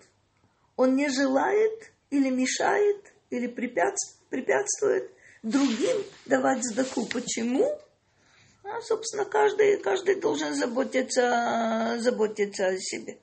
он 0.76 0.96
не 0.96 1.10
желает 1.10 1.92
или 2.10 2.30
мешает, 2.30 3.12
или 3.28 3.48
препятствует 3.48 5.10
другим 5.42 6.02
давать 6.24 6.64
сдаку. 6.64 7.04
Почему? 7.06 7.78
А, 8.64 8.80
собственно, 8.80 9.26
каждый, 9.26 9.78
каждый 9.78 10.14
должен 10.14 10.54
заботиться, 10.54 11.98
заботиться 11.98 12.68
о 12.68 12.78
себе. 12.78 13.18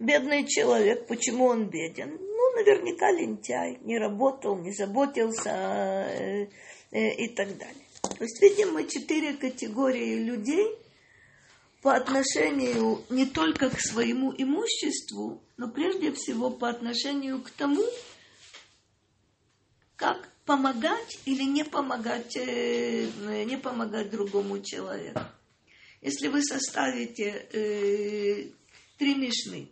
Бедный 0.00 0.44
человек, 0.48 1.06
почему 1.06 1.44
он 1.44 1.68
беден? 1.68 2.18
Ну, 2.20 2.54
наверняка 2.56 3.12
лентяй, 3.12 3.78
не 3.82 3.98
работал, 3.98 4.56
не 4.56 4.72
заботился 4.72 5.50
э, 5.50 6.48
э, 6.90 7.10
и 7.14 7.28
так 7.28 7.56
далее. 7.56 7.86
То 8.02 8.24
есть 8.24 8.40
видим 8.42 8.86
четыре 8.88 9.34
категории 9.34 10.24
людей 10.24 10.76
по 11.82 11.94
отношению 11.94 13.04
не 13.10 13.26
только 13.26 13.70
к 13.70 13.80
своему 13.80 14.32
имуществу, 14.36 15.42
но 15.56 15.68
прежде 15.68 16.12
всего 16.12 16.50
по 16.50 16.68
отношению 16.68 17.42
к 17.42 17.50
тому, 17.50 17.84
как 19.96 20.28
помогать 20.44 21.18
или 21.24 21.42
не 21.42 21.64
помогать, 21.64 22.36
э, 22.36 23.44
не 23.44 23.56
помогать 23.56 24.10
другому 24.10 24.60
человеку. 24.62 25.20
Если 26.00 26.26
вы 26.26 26.42
составите 26.42 27.46
э, 27.52 28.48
три 28.98 29.14
мишны, 29.14 29.68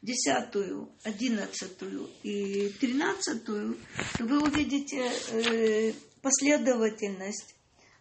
десятую, 0.00 0.90
одиннадцатую 1.02 2.10
и 2.22 2.70
тринадцатую, 2.80 3.78
то 4.18 4.24
вы 4.24 4.42
увидите 4.42 5.10
э, 5.30 5.92
последовательность 6.24 7.54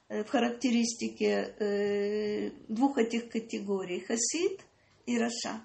в 0.10 0.26
характеристике 0.26 2.52
двух 2.68 2.98
этих 2.98 3.30
категорий– 3.30 4.00
хасид 4.08 4.60
и 5.06 5.20
раша. 5.20 5.62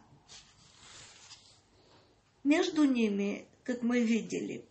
Между 2.44 2.84
ними, 2.84 3.46
как 3.64 3.82
мы 3.82 4.00
видели, 4.00 4.68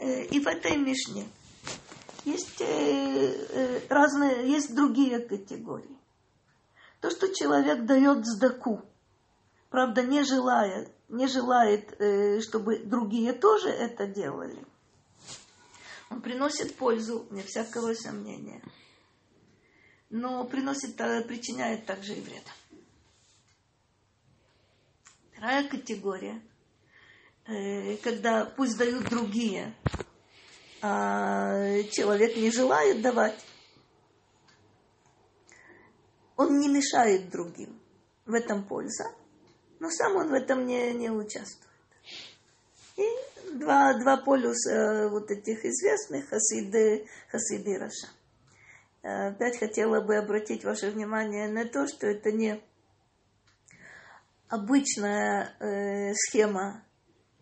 Э, 0.00 0.24
и 0.24 0.40
в 0.40 0.46
этой 0.46 0.78
Мишне 0.78 1.28
есть 2.24 2.60
э, 2.60 2.64
э, 2.66 3.80
разные, 3.88 4.50
есть 4.50 4.74
другие 4.74 5.18
категории. 5.18 5.98
То, 7.00 7.10
что 7.10 7.32
человек 7.34 7.84
дает 7.84 8.26
сдаку, 8.26 8.82
правда, 9.68 10.02
не 10.02 10.24
желает, 10.24 10.90
не 11.08 11.26
желает, 11.26 11.94
чтобы 12.42 12.78
другие 12.78 13.32
тоже 13.32 13.68
это 13.68 14.06
делали. 14.06 14.64
Он 16.10 16.20
приносит 16.20 16.76
пользу, 16.76 17.26
не 17.30 17.42
всякого 17.42 17.94
сомнения. 17.94 18.62
Но 20.10 20.44
приносит, 20.44 20.96
причиняет 20.96 21.86
также 21.86 22.14
и 22.14 22.20
вред. 22.20 22.44
Вторая 25.32 25.66
категория 25.68 26.42
Э, 27.50 27.96
когда 27.96 28.44
пусть 28.44 28.78
дают 28.78 29.08
другие, 29.08 29.74
а 30.82 31.82
человек 31.90 32.36
не 32.36 32.50
желает 32.52 33.02
давать, 33.02 33.44
он 36.36 36.60
не 36.60 36.68
мешает 36.68 37.28
другим. 37.30 37.80
В 38.24 38.34
этом 38.34 38.62
польза, 38.62 39.12
но 39.80 39.90
сам 39.90 40.14
он 40.14 40.28
в 40.28 40.34
этом 40.34 40.64
не, 40.64 40.92
не 40.92 41.10
участвует. 41.10 41.68
И 42.96 43.02
Два, 43.54 43.94
два 43.98 44.16
полюса 44.16 44.70
э, 44.70 45.08
вот 45.08 45.30
этих 45.30 45.64
известных 45.64 46.28
хасиды, 46.28 47.06
хасиды 47.28 47.78
Раша. 47.78 48.08
Э, 49.02 49.28
опять 49.30 49.58
хотела 49.58 50.00
бы 50.00 50.16
обратить 50.16 50.64
ваше 50.64 50.90
внимание 50.90 51.48
на 51.48 51.64
то, 51.64 51.88
что 51.88 52.06
это 52.06 52.30
не 52.30 52.62
обычная 54.48 55.56
э, 55.58 56.14
схема 56.14 56.84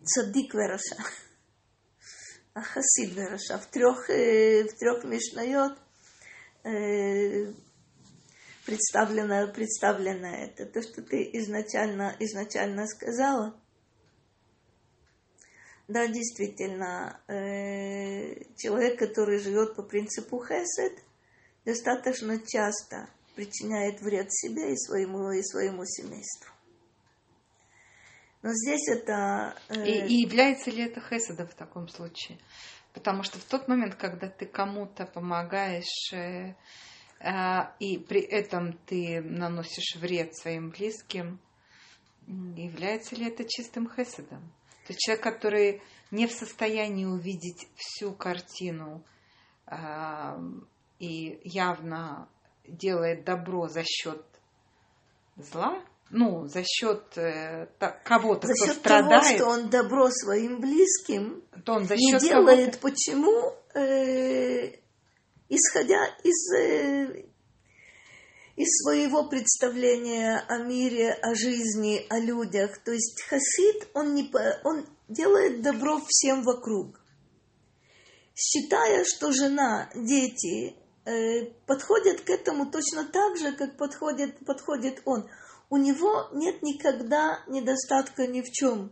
цадик 0.03 0.55
вераша, 0.55 0.95
а 2.53 2.61
хасид 2.61 3.13
вераша. 3.13 3.59
В 3.59 3.67
трех, 3.67 4.09
э, 4.09 4.63
в 4.63 4.77
трех 4.79 5.03
мишнает 5.03 5.77
э, 6.63 7.53
представлено, 8.65 9.47
представлено 9.53 10.27
это. 10.27 10.65
То, 10.65 10.81
что 10.81 11.03
ты 11.03 11.29
изначально, 11.33 12.15
изначально 12.19 12.87
сказала– 12.87 13.55
да, 15.89 16.05
действительно, 16.07 17.19
человек, 17.27 18.99
который 18.99 19.39
живет 19.39 19.75
по 19.75 19.81
принципу 19.81 20.39
хесед, 20.39 20.93
достаточно 21.65 22.39
часто 22.39 23.09
причиняет 23.35 23.99
вред 23.99 24.31
себе 24.31 24.73
и 24.73 24.77
своему, 24.77 25.31
и 25.31 25.41
своему 25.41 25.83
семейству. 25.85 26.53
Но 28.43 28.51
здесь 28.53 28.87
это... 28.87 29.55
Э... 29.69 29.83
И, 29.83 30.05
и 30.05 30.21
является 30.21 30.69
ли 30.69 30.83
это 30.83 31.01
хеседом 31.01 31.47
в 31.47 31.55
таком 31.55 31.87
случае? 31.87 32.37
Потому 32.93 33.23
что 33.23 33.39
в 33.39 33.43
тот 33.45 33.67
момент, 33.67 33.95
когда 33.95 34.29
ты 34.29 34.45
кому-то 34.45 35.07
помогаешь, 35.07 36.13
э, 36.13 36.53
э, 37.19 37.33
и 37.79 37.97
при 37.97 38.21
этом 38.21 38.73
ты 38.85 39.21
наносишь 39.21 39.95
вред 39.95 40.35
своим 40.35 40.69
близким, 40.69 41.39
является 42.27 43.15
ли 43.15 43.27
это 43.27 43.43
чистым 43.43 43.89
хеседом? 43.89 44.53
То 44.89 44.93
есть 44.93 45.01
человек, 45.01 45.23
который 45.23 45.81
не 46.09 46.25
в 46.25 46.31
состоянии 46.31 47.05
увидеть 47.05 47.67
всю 47.75 48.11
картину 48.11 49.05
э, 49.67 49.75
и 50.97 51.39
явно 51.43 52.27
делает 52.67 53.23
добро 53.23 53.67
за 53.67 53.83
счет 53.83 54.25
зла, 55.35 55.79
ну, 56.09 56.47
за 56.47 56.63
счет 56.63 57.15
э, 57.19 57.67
кого-то, 58.03 58.47
за 58.47 58.55
кто 58.55 58.65
счет 58.65 58.77
страдает. 58.77 59.21
того, 59.21 59.35
что 59.35 59.45
он 59.45 59.69
добро 59.69 60.09
своим 60.09 60.59
близким 60.59 61.43
то 61.63 61.73
он 61.73 61.85
за 61.85 61.95
не 61.95 62.13
счет 62.13 62.21
делает. 62.21 62.79
Почему? 62.79 63.53
Э, 63.75 64.71
исходя 65.49 66.03
из, 66.23 66.51
э, 66.57 67.25
из 68.59 68.83
своего 68.83 69.23
представления 69.23 70.43
о 70.47 70.57
мире, 70.59 71.13
о 71.13 71.33
жизни, 71.33 72.05
о 72.09 72.19
людях. 72.19 72.77
То 72.83 72.91
есть 72.91 73.23
хасид, 73.23 73.87
он, 73.93 74.13
не, 74.13 74.29
он 74.63 74.85
делает 75.07 75.61
добро 75.61 75.99
всем 76.07 76.43
вокруг. 76.43 76.99
Считая, 78.35 79.03
что 79.05 79.31
жена, 79.31 79.89
дети 79.95 80.75
э, 81.05 81.45
подходят 81.65 82.21
к 82.21 82.29
этому 82.29 82.69
точно 82.69 83.05
так 83.05 83.37
же, 83.37 83.53
как 83.53 83.77
подходит, 83.77 84.45
подходит 84.45 85.01
он– 85.05 85.29
у 85.69 85.77
него 85.77 86.29
нет 86.33 86.61
никогда 86.63 87.43
недостатка 87.47 88.25
ни 88.27 88.41
в 88.41 88.51
чем. 88.51 88.91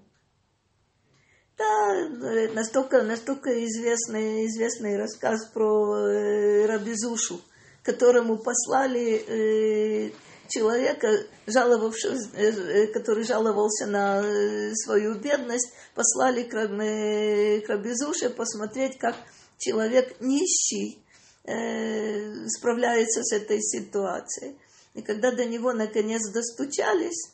Да, 1.57 2.07
настолько, 2.53 3.01
настолько 3.01 3.65
известный, 3.65 4.45
известный 4.45 4.95
рассказ 4.95 5.45
про 5.47 5.97
э, 5.97 6.65
Рабизушу, 6.67 7.41
которому 7.87 8.37
послали 8.37 9.23
э, 9.27 10.11
человека, 10.49 11.07
жаловавшего, 11.47 12.15
э, 12.33 12.49
э, 12.49 12.87
который 12.87 13.23
жаловался 13.23 13.85
на 13.87 14.21
э, 14.21 14.73
свою 14.75 15.15
бедность, 15.15 15.71
послали 15.95 16.43
к, 16.43 16.53
э, 16.53 17.61
к 17.61 17.69
Рабизуше 17.69 18.29
посмотреть, 18.29 18.97
как 18.97 19.15
человек 19.57 20.19
нищий 20.19 21.01
э, 21.45 22.47
справляется 22.49 23.23
с 23.23 23.31
этой 23.31 23.61
ситуацией. 23.61 24.57
И 24.93 25.01
когда 25.01 25.31
до 25.31 25.45
него 25.45 25.71
наконец 25.71 26.29
достучались, 26.29 27.31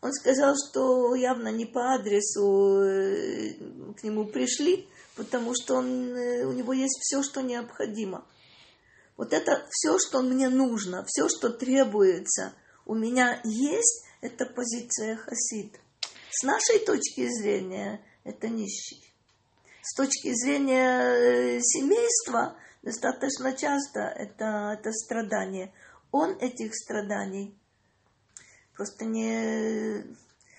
он 0.00 0.12
сказал, 0.12 0.56
что 0.56 1.14
явно 1.14 1.52
не 1.52 1.66
по 1.66 1.94
адресу 1.94 2.80
э, 2.82 3.54
к 3.96 4.02
нему 4.02 4.24
пришли, 4.24 4.88
потому 5.14 5.54
что 5.54 5.76
он, 5.76 6.16
э, 6.16 6.44
у 6.44 6.50
него 6.50 6.72
есть 6.72 6.98
все, 7.00 7.22
что 7.22 7.40
необходимо. 7.40 8.24
Вот 9.22 9.32
это 9.32 9.64
все, 9.70 10.00
что 10.00 10.20
мне 10.20 10.48
нужно, 10.48 11.04
все, 11.06 11.28
что 11.28 11.50
требуется, 11.50 12.54
у 12.84 12.96
меня 12.96 13.40
есть, 13.44 14.04
это 14.20 14.46
позиция 14.46 15.14
хасид. 15.16 15.78
С 16.32 16.42
нашей 16.42 16.80
точки 16.80 17.28
зрения, 17.28 18.04
это 18.24 18.48
нищий. 18.48 19.14
С 19.80 19.94
точки 19.94 20.34
зрения 20.34 21.58
э, 21.58 21.60
семейства, 21.60 22.56
достаточно 22.82 23.52
часто 23.52 24.00
это, 24.00 24.76
это 24.76 24.90
страдание 24.90 25.72
он 26.10 26.36
этих 26.40 26.74
страданий 26.74 27.56
просто 28.74 29.04
не, 29.04 30.02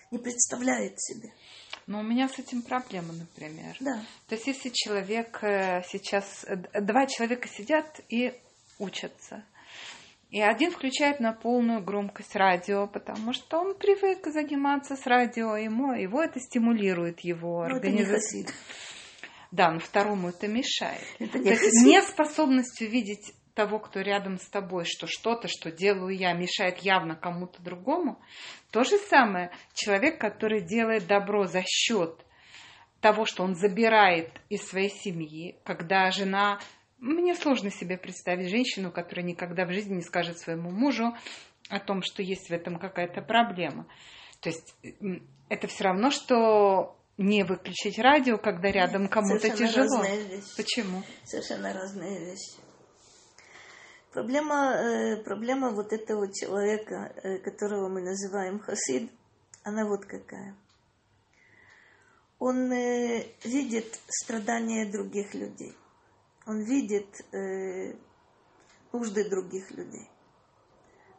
не 0.09 0.20
представляет 0.20 1.01
себе. 1.01 1.34
Но 1.86 1.99
у 1.99 2.03
меня 2.03 2.30
с 2.30 2.39
этим 2.39 2.61
проблема, 2.61 3.11
например. 3.11 3.76
Да. 3.82 4.05
То 4.28 4.36
есть, 4.36 4.47
если 4.47 4.70
человек 4.70 5.43
э, 5.43 5.84
сейчас... 5.91 6.45
Э, 6.45 6.55
два 6.80 7.07
человека 7.07 7.49
сидят 7.49 7.99
и 8.07 8.39
учатся. 8.80 9.43
И 10.30 10.41
один 10.41 10.71
включает 10.71 11.19
на 11.19 11.32
полную 11.32 11.84
громкость 11.84 12.36
радио, 12.36 12.88
потому 12.88 13.34
что 13.34 13.59
он 13.59 13.76
привык 13.76 14.26
заниматься 14.26 14.95
с 14.95 15.05
радио, 15.05 15.55
ему, 15.55 15.93
его 15.93 16.24
это 16.24 16.39
стимулирует 16.39 17.19
его 17.19 17.61
организацию. 17.61 18.47
Да, 19.51 19.69
но 19.69 19.80
второму 19.80 20.30
это 20.30 20.47
мешает. 20.47 21.05
Это 21.19 21.38
не 21.38 21.43
То 21.43 21.51
есть 21.51 21.86
неспособность 21.86 22.82
увидеть 22.82 23.36
того, 23.53 23.78
кто 23.78 24.01
рядом 24.01 24.39
с 24.39 24.47
тобой, 24.47 24.86
что 24.86 25.05
что-то, 25.05 25.47
что 25.47 25.71
делаю 25.71 26.17
я, 26.17 26.34
мешает 26.34 26.80
явно 26.80 27.15
кому-то 27.15 27.61
другому. 27.61 28.19
То 28.71 28.84
же 28.84 28.97
самое 28.97 29.51
человек, 29.76 30.19
который 30.19 30.61
делает 30.61 31.05
добро 31.05 31.45
за 31.45 31.61
счет 31.61 32.19
того, 32.99 33.26
что 33.26 33.43
он 33.43 33.53
забирает 33.53 34.32
из 34.49 34.67
своей 34.67 34.89
семьи, 34.89 35.55
когда 35.63 36.09
жена... 36.09 36.59
Мне 37.03 37.35
сложно 37.35 37.69
себе 37.69 37.97
представить 37.97 38.49
женщину, 38.49 38.89
которая 38.89 39.25
никогда 39.25 39.65
в 39.65 39.73
жизни 39.73 39.95
не 39.95 40.03
скажет 40.03 40.39
своему 40.39 40.71
мужу 40.71 41.13
о 41.67 41.81
том, 41.81 42.01
что 42.01 42.23
есть 42.23 42.47
в 42.47 42.53
этом 42.53 42.79
какая-то 42.79 43.21
проблема. 43.21 43.87
То 44.39 44.47
есть 44.47 44.73
это 45.49 45.67
все 45.67 45.83
равно, 45.83 46.11
что 46.11 46.95
не 47.17 47.43
выключить 47.43 47.99
радио, 47.99 48.37
когда 48.37 48.71
рядом 48.71 49.09
кому-то 49.09 49.49
тяжело. 49.49 50.01
Почему? 50.55 51.03
Совершенно 51.25 51.73
разные 51.73 52.31
вещи. 52.31 52.61
Проблема, 54.13 54.73
э, 54.73 55.17
проблема 55.25 55.71
вот 55.71 55.91
этого 55.91 56.31
человека, 56.33 57.13
э, 57.21 57.39
которого 57.39 57.89
мы 57.89 58.01
называем 58.01 58.59
хасид, 58.59 59.11
она 59.63 59.85
вот 59.85 60.05
какая. 60.05 60.55
Он 62.39 62.71
э, 62.71 63.25
видит 63.43 63.99
страдания 64.07 64.89
других 64.89 65.33
людей. 65.33 65.75
Он 66.45 66.61
видит 66.61 67.07
нужды 68.91 69.29
других 69.29 69.71
людей. 69.71 70.09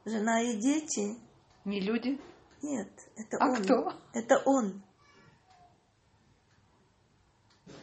Жена 0.04 0.42
и 0.42 0.56
дети. 0.56 1.16
Не 1.64 1.80
люди? 1.80 2.20
Нет, 2.62 2.88
это 3.16 3.38
а 3.40 3.50
он. 3.50 3.62
кто? 3.62 3.92
Это 4.12 4.42
он. 4.44 4.82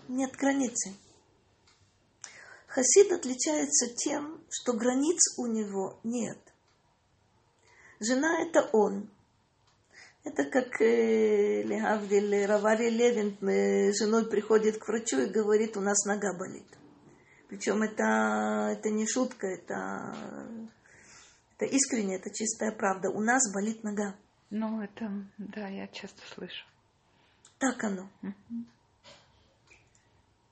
Нет 0.07 0.31
границы. 0.35 0.93
Хасид 2.67 3.11
отличается 3.11 3.93
тем, 3.95 4.41
что 4.49 4.73
границ 4.73 5.37
у 5.37 5.45
него 5.45 5.99
нет. 6.03 6.37
Жена– 7.99 8.41
это 8.41 8.69
он. 8.71 9.09
Это 10.23 10.45
как 10.45 10.81
э, 10.81 11.63
Легавдиль 11.63 12.45
Равари 12.45 12.89
Левин 12.89 13.37
э, 13.47 13.91
женой 13.93 14.29
приходит 14.29 14.77
к 14.77 14.87
врачу 14.87 15.19
и 15.19 15.29
говорит, 15.29 15.77
у 15.77 15.81
нас 15.81 16.05
нога 16.05 16.33
болит. 16.33 16.65
Причем 17.51 17.83
это, 17.83 18.69
это 18.71 18.89
не 18.89 19.05
шутка, 19.05 19.45
это, 19.45 20.15
это 21.57 21.65
искренне, 21.65 22.15
это 22.15 22.33
чистая 22.33 22.71
правда. 22.71 23.09
У 23.09 23.19
нас 23.19 23.41
болит 23.53 23.83
нога. 23.83 24.15
Ну, 24.49 24.81
это, 24.81 25.11
да, 25.37 25.67
я 25.67 25.87
часто 25.87 26.21
слышу. 26.33 26.65
Так 27.59 27.83
оно. 27.83 28.09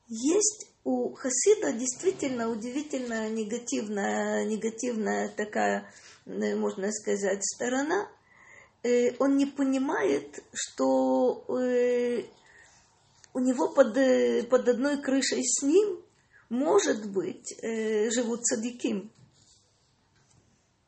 Есть 0.10 0.68
у 0.84 1.14
Хасида 1.14 1.72
действительно 1.72 2.50
удивительная 2.50 3.30
негативная, 3.30 4.44
негативная 4.44 5.30
такая, 5.30 5.90
э, 6.26 6.56
можно 6.58 6.92
сказать, 6.92 7.46
сторона. 7.46 8.10
Э, 8.84 9.16
он 9.20 9.38
не 9.38 9.46
понимает, 9.46 10.44
что 10.54 11.46
э, 11.48 12.26
у 13.34 13.40
него 13.40 13.70
под, 13.70 13.94
под 14.50 14.68
одной 14.68 15.02
крышей 15.02 15.46
с 15.46 15.64
ним, 15.64 16.04
может 16.50 17.10
быть, 17.12 17.56
живут 17.62 18.46
садиким, 18.46 19.12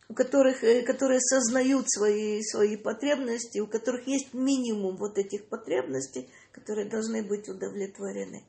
у 0.10 0.14
которых, 0.14 0.60
которые 0.86 1.22
сознают 1.22 1.86
свои, 1.90 2.42
свои 2.44 2.76
потребности, 2.76 3.60
у 3.60 3.68
которых 3.68 4.08
есть 4.08 4.34
минимум 4.34 4.98
вот 4.98 5.18
этих 5.18 5.48
потребностей, 5.48 6.30
которые 6.52 6.90
должны 6.90 7.24
быть 7.24 7.48
удовлетворены. 7.48 8.44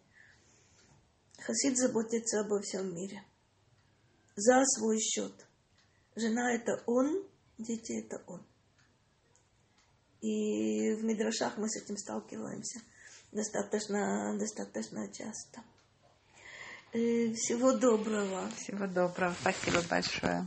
Хасид 1.38 1.76
заботится 1.78 2.40
обо 2.40 2.60
всем 2.60 2.94
мире. 2.94 3.22
За 4.34 4.64
свой 4.64 4.98
счет. 4.98 5.32
Жена 6.16 6.54
это 6.54 6.82
он, 6.86 7.24
дети 7.58 8.04
это 8.04 8.22
он. 8.26 8.44
И 10.20 10.94
в 10.94 11.04
Мидрашах 11.04 11.58
мы 11.58 11.68
с 11.68 11.76
этим 11.76 11.96
сталкиваемся 11.96 12.80
достаточно, 13.32 14.36
достаточно 14.38 15.12
часто. 15.12 15.62
Э, 16.94 17.32
всего 17.32 17.72
доброго. 17.72 18.50
Всего 18.56 18.86
доброго. 18.86 19.34
Спасибо 19.40 19.80
большое. 19.88 20.46